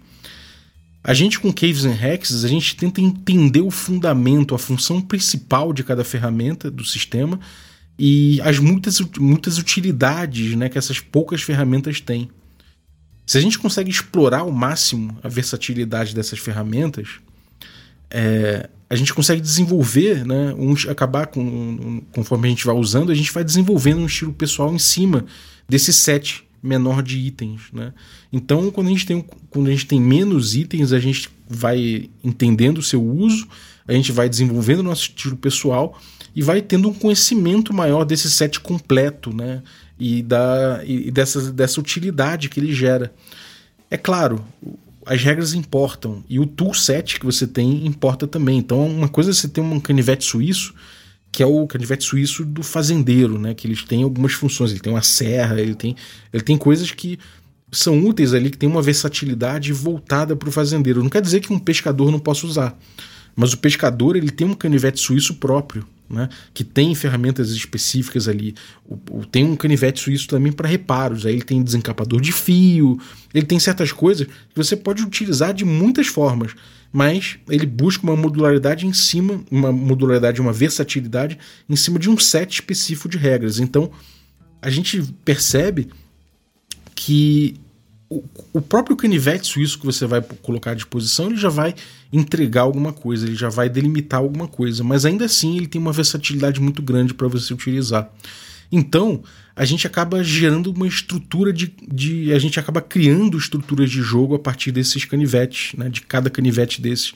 A 1.02 1.14
gente 1.14 1.40
com 1.40 1.50
Caves 1.50 1.86
and 1.86 1.96
Hexes, 1.98 2.44
a 2.44 2.48
gente 2.48 2.76
tenta 2.76 3.00
entender 3.00 3.62
o 3.62 3.70
fundamento, 3.70 4.54
a 4.54 4.58
função 4.58 5.00
principal 5.00 5.72
de 5.72 5.82
cada 5.82 6.04
ferramenta 6.04 6.70
do 6.70 6.84
sistema 6.84 7.40
e 7.98 8.40
as 8.42 8.58
muitas, 8.58 9.00
muitas 9.18 9.58
utilidades 9.58 10.54
né, 10.54 10.68
que 10.68 10.78
essas 10.78 11.00
poucas 11.00 11.42
ferramentas 11.42 12.00
têm. 12.00 12.30
Se 13.26 13.36
a 13.36 13.40
gente 13.40 13.58
consegue 13.58 13.90
explorar 13.90 14.40
ao 14.40 14.52
máximo 14.52 15.18
a 15.22 15.28
versatilidade 15.28 16.14
dessas 16.14 16.38
ferramentas, 16.38 17.08
é, 18.10 18.70
a 18.88 18.94
gente 18.94 19.12
consegue 19.12 19.40
desenvolver, 19.40 20.24
né, 20.24 20.54
um, 20.56 20.72
acabar 20.88 21.26
com, 21.26 22.02
conforme 22.12 22.46
a 22.46 22.50
gente 22.50 22.64
vai 22.64 22.74
usando, 22.74 23.10
a 23.10 23.14
gente 23.14 23.32
vai 23.32 23.44
desenvolvendo 23.44 24.00
um 24.00 24.06
estilo 24.06 24.32
pessoal 24.32 24.72
em 24.72 24.78
cima 24.78 25.26
desse 25.68 25.92
set 25.92 26.44
menor 26.62 27.02
de 27.02 27.18
itens, 27.18 27.62
né? 27.72 27.92
Então, 28.32 28.70
quando 28.70 28.88
a 28.88 28.90
gente 28.90 29.06
tem 29.06 29.24
quando 29.48 29.68
a 29.68 29.70
gente 29.70 29.86
tem 29.86 30.00
menos 30.00 30.56
itens, 30.56 30.92
a 30.92 30.98
gente 30.98 31.30
vai 31.48 32.10
entendendo 32.24 32.78
o 32.78 32.82
seu 32.82 33.02
uso, 33.02 33.46
a 33.86 33.92
gente 33.92 34.10
vai 34.10 34.28
desenvolvendo 34.28 34.80
o 34.80 34.82
nosso 34.82 35.02
estilo 35.02 35.36
pessoal 35.36 35.98
e 36.38 36.42
vai 36.42 36.62
tendo 36.62 36.88
um 36.88 36.94
conhecimento 36.94 37.74
maior 37.74 38.04
desse 38.04 38.30
set 38.30 38.60
completo, 38.60 39.34
né? 39.34 39.60
E, 39.98 40.22
da, 40.22 40.80
e 40.86 41.10
dessa, 41.10 41.50
dessa 41.50 41.80
utilidade 41.80 42.48
que 42.48 42.60
ele 42.60 42.72
gera. 42.72 43.12
É 43.90 43.96
claro, 43.96 44.44
as 45.04 45.20
regras 45.20 45.52
importam 45.52 46.22
e 46.28 46.38
o 46.38 46.46
toolset 46.46 47.18
que 47.18 47.26
você 47.26 47.44
tem 47.44 47.84
importa 47.84 48.24
também. 48.24 48.56
Então, 48.56 48.86
uma 48.86 49.08
coisa 49.08 49.30
é 49.30 49.32
você 49.32 49.48
ter 49.48 49.60
um 49.60 49.80
canivete 49.80 50.24
suíço, 50.24 50.74
que 51.32 51.42
é 51.42 51.46
o 51.46 51.66
canivete 51.66 52.04
suíço 52.04 52.44
do 52.44 52.62
fazendeiro, 52.62 53.36
né? 53.36 53.52
Que 53.52 53.66
eles 53.66 53.82
têm 53.82 54.04
algumas 54.04 54.32
funções. 54.32 54.70
Ele 54.70 54.78
tem 54.78 54.92
uma 54.92 55.02
serra, 55.02 55.60
ele 55.60 55.74
tem, 55.74 55.96
ele 56.32 56.44
tem 56.44 56.56
coisas 56.56 56.92
que 56.92 57.18
são 57.72 57.98
úteis 58.04 58.32
ali, 58.32 58.48
que 58.48 58.58
tem 58.58 58.68
uma 58.68 58.80
versatilidade 58.80 59.72
voltada 59.72 60.36
para 60.36 60.48
o 60.48 60.52
fazendeiro. 60.52 61.02
Não 61.02 61.10
quer 61.10 61.20
dizer 61.20 61.40
que 61.40 61.52
um 61.52 61.58
pescador 61.58 62.12
não 62.12 62.20
possa 62.20 62.46
usar, 62.46 62.78
mas 63.34 63.52
o 63.52 63.58
pescador 63.58 64.14
ele 64.14 64.30
tem 64.30 64.46
um 64.46 64.54
canivete 64.54 65.00
suíço 65.00 65.34
próprio 65.34 65.84
né, 66.08 66.28
que 66.54 66.64
tem 66.64 66.94
ferramentas 66.94 67.50
específicas 67.50 68.28
ali. 68.28 68.54
O, 68.84 68.98
o, 69.10 69.26
tem 69.26 69.44
um 69.44 69.56
canivete 69.56 70.00
suíço 70.00 70.26
também 70.26 70.52
para 70.52 70.68
reparos. 70.68 71.26
Aí 71.26 71.34
ele 71.34 71.42
tem 71.42 71.62
desencapador 71.62 72.20
de 72.20 72.32
fio, 72.32 72.98
ele 73.34 73.46
tem 73.46 73.58
certas 73.58 73.92
coisas 73.92 74.26
que 74.26 74.56
você 74.56 74.76
pode 74.76 75.02
utilizar 75.02 75.52
de 75.52 75.64
muitas 75.64 76.06
formas, 76.06 76.54
mas 76.92 77.38
ele 77.48 77.66
busca 77.66 78.04
uma 78.04 78.16
modularidade 78.16 78.86
em 78.86 78.92
cima, 78.92 79.42
uma 79.50 79.70
modularidade, 79.70 80.40
uma 80.40 80.52
versatilidade 80.52 81.38
em 81.68 81.76
cima 81.76 81.98
de 81.98 82.08
um 82.08 82.16
set 82.16 82.54
específico 82.54 83.08
de 83.08 83.18
regras. 83.18 83.58
Então 83.58 83.90
a 84.60 84.70
gente 84.70 85.02
percebe 85.24 85.88
que 86.94 87.54
o, 88.10 88.60
próprio 88.60 88.96
canivete 88.96 89.46
suíço 89.46 89.78
que 89.78 89.84
você 89.84 90.06
vai 90.06 90.22
colocar 90.22 90.70
à 90.70 90.74
disposição, 90.74 91.26
ele 91.26 91.36
já 91.36 91.50
vai 91.50 91.74
entregar 92.10 92.62
alguma 92.62 92.92
coisa, 92.92 93.26
ele 93.26 93.36
já 93.36 93.50
vai 93.50 93.68
delimitar 93.68 94.20
alguma 94.20 94.48
coisa, 94.48 94.82
mas 94.82 95.04
ainda 95.04 95.26
assim 95.26 95.56
ele 95.56 95.66
tem 95.66 95.80
uma 95.80 95.92
versatilidade 95.92 96.60
muito 96.60 96.80
grande 96.80 97.12
para 97.12 97.28
você 97.28 97.52
utilizar. 97.52 98.10
Então, 98.72 99.22
a 99.54 99.64
gente 99.64 99.86
acaba 99.86 100.22
gerando 100.22 100.70
uma 100.70 100.86
estrutura 100.86 101.52
de, 101.52 101.74
de. 101.86 102.32
A 102.32 102.38
gente 102.38 102.60
acaba 102.60 102.80
criando 102.80 103.36
estruturas 103.36 103.90
de 103.90 104.00
jogo 104.00 104.34
a 104.34 104.38
partir 104.38 104.70
desses 104.70 105.04
canivetes, 105.04 105.76
né? 105.76 105.88
De 105.88 106.02
cada 106.02 106.30
canivete 106.30 106.80
desses. 106.80 107.12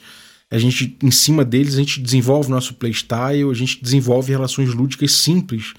A 0.49 0.57
gente, 0.57 0.97
em 1.01 1.11
cima 1.11 1.45
deles, 1.45 1.75
a 1.75 1.79
gente 1.79 1.99
desenvolve 1.99 2.49
nosso 2.49 2.73
playstyle, 2.75 3.49
a 3.49 3.53
gente 3.53 3.81
desenvolve 3.81 4.31
relações 4.31 4.73
lúdicas 4.73 5.11
simples 5.11 5.73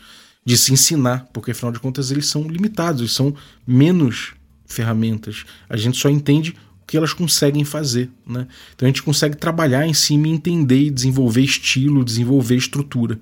de 0.44 0.56
se 0.56 0.72
ensinar, 0.72 1.28
porque 1.32 1.52
afinal 1.52 1.72
de 1.72 1.78
contas 1.78 2.10
eles 2.10 2.26
são 2.26 2.48
limitados, 2.48 3.00
eles 3.00 3.12
são 3.12 3.34
menos 3.66 4.33
ferramentas. 4.66 5.44
A 5.68 5.76
gente 5.76 5.98
só 5.98 6.08
entende 6.08 6.54
o 6.82 6.86
que 6.86 6.96
elas 6.96 7.12
conseguem 7.12 7.64
fazer. 7.64 8.10
Né? 8.26 8.46
Então 8.74 8.86
a 8.86 8.88
gente 8.88 9.02
consegue 9.02 9.36
trabalhar 9.36 9.86
em 9.86 9.94
cima 9.94 10.28
e 10.28 10.30
entender 10.30 10.90
desenvolver 10.90 11.42
estilo, 11.42 12.04
desenvolver 12.04 12.56
estrutura. 12.56 13.18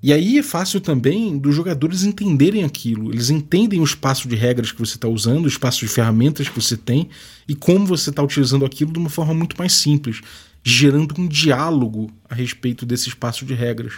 E 0.00 0.12
aí 0.12 0.38
é 0.38 0.42
fácil 0.42 0.80
também 0.80 1.36
dos 1.36 1.54
jogadores 1.54 2.04
entenderem 2.04 2.62
aquilo. 2.62 3.12
Eles 3.12 3.30
entendem 3.30 3.80
o 3.80 3.84
espaço 3.84 4.28
de 4.28 4.36
regras 4.36 4.70
que 4.70 4.78
você 4.78 4.94
está 4.94 5.08
usando, 5.08 5.44
o 5.44 5.48
espaço 5.48 5.80
de 5.80 5.88
ferramentas 5.88 6.48
que 6.48 6.60
você 6.60 6.76
tem 6.76 7.08
e 7.48 7.54
como 7.54 7.84
você 7.84 8.10
está 8.10 8.22
utilizando 8.22 8.64
aquilo 8.64 8.92
de 8.92 8.98
uma 8.98 9.10
forma 9.10 9.34
muito 9.34 9.56
mais 9.58 9.72
simples, 9.72 10.20
gerando 10.62 11.14
um 11.18 11.26
diálogo 11.26 12.10
a 12.28 12.34
respeito 12.34 12.86
desse 12.86 13.08
espaço 13.08 13.44
de 13.44 13.54
regras. 13.54 13.94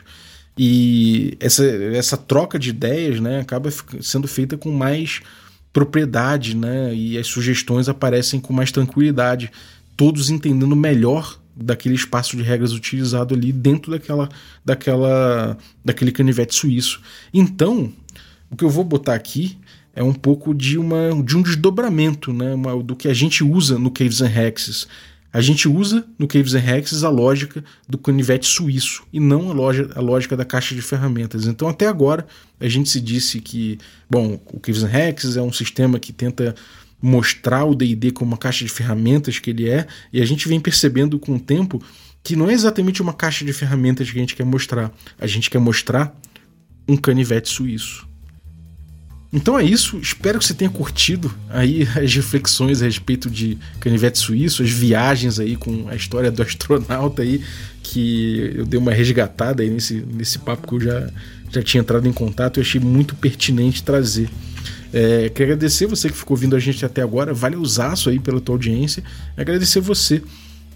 E 0.56 1.36
essa, 1.38 1.64
essa 1.66 2.16
troca 2.16 2.58
de 2.58 2.70
ideias 2.70 3.20
né, 3.20 3.40
acaba 3.40 3.70
sendo 4.00 4.26
feita 4.26 4.56
com 4.56 4.72
mais 4.72 5.20
propriedade, 5.72 6.56
né? 6.56 6.94
E 6.94 7.18
as 7.18 7.26
sugestões 7.26 7.88
aparecem 7.88 8.40
com 8.40 8.52
mais 8.52 8.72
tranquilidade, 8.72 9.50
todos 9.96 10.30
entendendo 10.30 10.74
melhor 10.74 11.38
daquele 11.54 11.94
espaço 11.94 12.36
de 12.36 12.42
regras 12.42 12.72
utilizado 12.72 13.34
ali 13.34 13.52
dentro 13.52 13.90
daquela, 13.90 14.28
daquela, 14.64 15.58
daquele 15.84 16.10
canivete 16.10 16.54
suíço. 16.54 17.00
Então, 17.32 17.92
o 18.50 18.56
que 18.56 18.64
eu 18.64 18.70
vou 18.70 18.84
botar 18.84 19.14
aqui 19.14 19.58
é 19.94 20.02
um 20.02 20.12
pouco 20.12 20.54
de, 20.54 20.78
uma, 20.78 21.10
de 21.22 21.36
um 21.36 21.42
desdobramento 21.42 22.32
né, 22.32 22.54
uma, 22.54 22.82
do 22.82 22.96
que 22.96 23.08
a 23.08 23.14
gente 23.14 23.44
usa 23.44 23.78
no 23.78 23.90
Caves 23.90 24.22
and 24.22 24.30
Hexes. 24.30 24.88
A 25.32 25.40
gente 25.40 25.68
usa 25.68 26.04
no 26.18 26.26
Caves 26.26 26.54
and 26.54 26.64
Hexes 26.64 27.04
a 27.04 27.08
lógica 27.08 27.64
do 27.88 27.96
canivete 27.96 28.46
suíço 28.46 29.04
e 29.12 29.20
não 29.20 29.50
a, 29.50 29.54
loja, 29.54 29.88
a 29.94 30.00
lógica 30.00 30.36
da 30.36 30.44
caixa 30.44 30.74
de 30.74 30.82
ferramentas. 30.82 31.46
Então, 31.46 31.68
até 31.68 31.86
agora, 31.86 32.26
a 32.58 32.68
gente 32.68 32.88
se 32.88 33.00
disse 33.00 33.40
que, 33.40 33.78
bom, 34.08 34.40
o 34.52 34.58
Caves 34.58 34.82
and 34.82 34.92
Hexes 34.92 35.36
é 35.36 35.42
um 35.42 35.52
sistema 35.52 36.00
que 36.00 36.12
tenta 36.12 36.54
mostrar 37.00 37.64
o 37.64 37.74
D&D 37.74 38.10
como 38.10 38.32
uma 38.32 38.36
caixa 38.36 38.64
de 38.64 38.70
ferramentas 38.70 39.38
que 39.38 39.50
ele 39.50 39.68
é, 39.68 39.86
e 40.12 40.20
a 40.20 40.24
gente 40.26 40.48
vem 40.48 40.60
percebendo 40.60 41.18
com 41.18 41.36
o 41.36 41.40
tempo 41.40 41.82
que 42.22 42.36
não 42.36 42.50
é 42.50 42.52
exatamente 42.52 43.00
uma 43.00 43.14
caixa 43.14 43.44
de 43.44 43.52
ferramentas 43.52 44.10
que 44.10 44.18
a 44.18 44.20
gente 44.20 44.36
quer 44.36 44.44
mostrar. 44.44 44.92
A 45.18 45.26
gente 45.26 45.48
quer 45.48 45.58
mostrar 45.58 46.14
um 46.86 46.96
canivete 46.96 47.48
suíço. 47.48 48.09
Então 49.32 49.56
é 49.56 49.62
isso, 49.62 49.96
espero 49.98 50.40
que 50.40 50.44
você 50.44 50.54
tenha 50.54 50.70
curtido 50.70 51.32
aí 51.48 51.86
as 51.96 52.12
reflexões 52.14 52.82
a 52.82 52.86
respeito 52.86 53.30
de 53.30 53.56
canivete 53.78 54.18
suíço, 54.18 54.62
as 54.62 54.70
viagens 54.70 55.38
aí 55.38 55.54
com 55.54 55.88
a 55.88 55.94
história 55.94 56.32
do 56.32 56.42
astronauta 56.42 57.22
aí, 57.22 57.40
que 57.80 58.52
eu 58.56 58.66
dei 58.66 58.78
uma 58.78 58.92
resgatada 58.92 59.62
aí 59.62 59.70
nesse, 59.70 60.04
nesse 60.12 60.40
papo 60.40 60.66
que 60.66 60.74
eu 60.74 60.80
já, 60.80 61.10
já 61.52 61.62
tinha 61.62 61.80
entrado 61.80 62.08
em 62.08 62.12
contato 62.12 62.58
e 62.58 62.60
achei 62.60 62.80
muito 62.80 63.14
pertinente 63.14 63.84
trazer. 63.84 64.28
É, 64.92 65.28
quero 65.28 65.52
agradecer 65.52 65.86
você 65.86 66.08
que 66.08 66.16
ficou 66.16 66.36
ouvindo 66.36 66.56
a 66.56 66.58
gente 66.58 66.84
até 66.84 67.00
agora, 67.00 67.32
vale 67.32 67.54
usaço 67.54 68.10
aí 68.10 68.18
pela 68.18 68.40
tua 68.40 68.56
audiência, 68.56 69.04
agradecer 69.36 69.80
você 69.80 70.20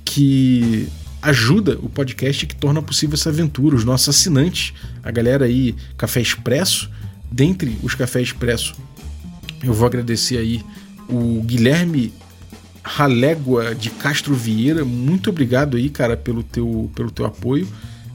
que 0.05 0.87
ajuda 1.21 1.77
o 1.83 1.89
podcast 1.89 2.47
que 2.47 2.55
torna 2.55 2.81
possível 2.81 3.15
essa 3.15 3.31
aventura, 3.31 3.75
os 3.75 3.85
nossos 3.85 4.11
assinantes, 4.11 4.73
a 5.03 5.11
galera 5.11 5.47
aí 5.47 5.75
Café 5.97 6.21
Expresso, 6.21 6.89
dentre 7.35 7.77
os 7.83 7.97
cafés 7.97 8.29
expresso, 8.29 8.77
eu 9.61 9.75
vou 9.75 9.87
agradecer 9.87 10.39
aí 10.39 10.63
o 11.09 11.43
Guilherme 11.43 12.13
Ralégua 12.85 13.75
de 13.75 13.91
Castro 13.91 14.37
Vieira. 14.37 14.85
Muito 14.85 15.31
obrigado 15.31 15.77
aí, 15.77 15.91
cara, 15.91 16.17
pelo 16.17 16.45
teu, 16.45 16.89
pelo 16.95 17.11
teu 17.11 17.27
apoio. 17.27 17.67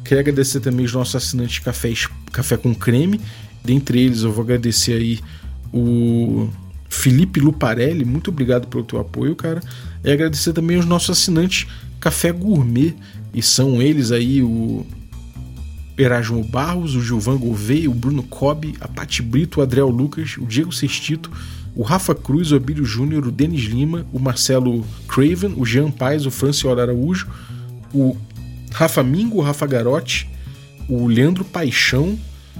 Quero 0.05 0.21
agradecer 0.21 0.61
também 0.61 0.85
os 0.85 0.93
nossos 0.93 1.15
assinantes 1.15 1.59
Café, 1.59 1.91
Café 2.31 2.55
com 2.55 2.73
Creme. 2.73 3.19
Dentre 3.61 3.99
eles, 3.99 4.21
eu 4.21 4.31
vou 4.31 4.43
agradecer 4.43 4.93
aí 4.93 5.19
o 5.73 6.47
Felipe 6.87 7.41
Luparelli. 7.41 8.05
Muito 8.05 8.29
obrigado 8.29 8.67
pelo 8.67 8.85
teu 8.85 8.99
apoio, 8.99 9.35
cara. 9.35 9.59
E 10.01 10.09
agradecer 10.09 10.53
também 10.53 10.77
os 10.77 10.85
nossos 10.85 11.09
assinantes 11.09 11.67
Café 11.99 12.31
Gourmet. 12.31 12.95
E 13.33 13.41
são 13.41 13.81
eles 13.81 14.13
aí 14.13 14.41
o 14.41 14.85
Erasmo 15.99 16.41
Barros, 16.41 16.95
o 16.95 17.01
Gilvan 17.03 17.37
Gouveia, 17.37 17.91
o 17.91 17.93
Bruno 17.93 18.23
Cobb, 18.23 18.73
a 18.79 18.87
Pati 18.87 19.21
Brito, 19.21 19.59
o 19.59 19.61
Adriel 19.61 19.89
Lucas, 19.89 20.37
o 20.37 20.45
Diego 20.45 20.71
Sextito, 20.71 21.29
o 21.75 21.83
Rafa 21.83 22.15
Cruz, 22.15 22.53
o 22.53 22.55
Abílio 22.55 22.85
Júnior, 22.85 23.27
o 23.27 23.31
Denis 23.31 23.63
Lima, 23.63 24.05
o 24.13 24.17
Marcelo 24.17 24.85
Craven, 25.09 25.55
o 25.57 25.65
Jean 25.65 25.91
Paes, 25.91 26.25
o 26.25 26.31
Franciolo 26.31 26.79
Araújo, 26.79 27.27
o 27.93 28.15
Rafa 28.71 29.03
Mingo, 29.03 29.39
o 29.39 29.41
Rafa 29.41 29.67
Garotti, 29.67 30.29
o 30.87 31.05
Leandro 31.05 31.43
Paixão, 31.43 32.17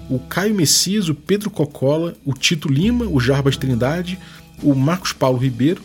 o 0.09 0.19
Caio 0.19 0.53
Messias, 0.53 1.07
o 1.07 1.15
Pedro 1.15 1.49
Cocola, 1.49 2.15
o 2.25 2.33
Tito 2.33 2.67
Lima, 2.67 3.05
o 3.05 3.21
Jarbas 3.21 3.55
Trindade, 3.55 4.19
o 4.61 4.75
Marcos 4.75 5.13
Paulo 5.13 5.37
Ribeiro, 5.37 5.81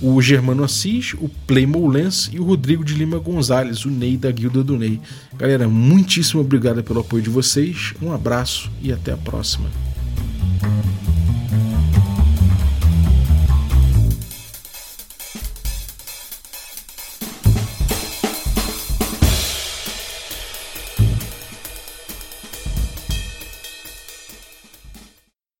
o 0.00 0.20
Germano 0.20 0.64
Assis, 0.64 1.14
o 1.14 1.28
Playmo 1.46 1.86
Lens 1.88 2.30
e 2.32 2.38
o 2.38 2.44
Rodrigo 2.44 2.84
de 2.84 2.94
Lima 2.94 3.18
Gonzalez, 3.18 3.84
o 3.84 3.90
Ney 3.90 4.16
da 4.16 4.30
Guilda 4.30 4.62
do 4.62 4.76
Ney. 4.76 5.00
Galera, 5.36 5.68
muitíssimo 5.68 6.40
obrigado 6.40 6.82
pelo 6.82 7.00
apoio 7.00 7.22
de 7.22 7.30
vocês, 7.30 7.94
um 8.02 8.12
abraço 8.12 8.70
e 8.82 8.92
até 8.92 9.12
a 9.12 9.16
próxima. 9.16 9.70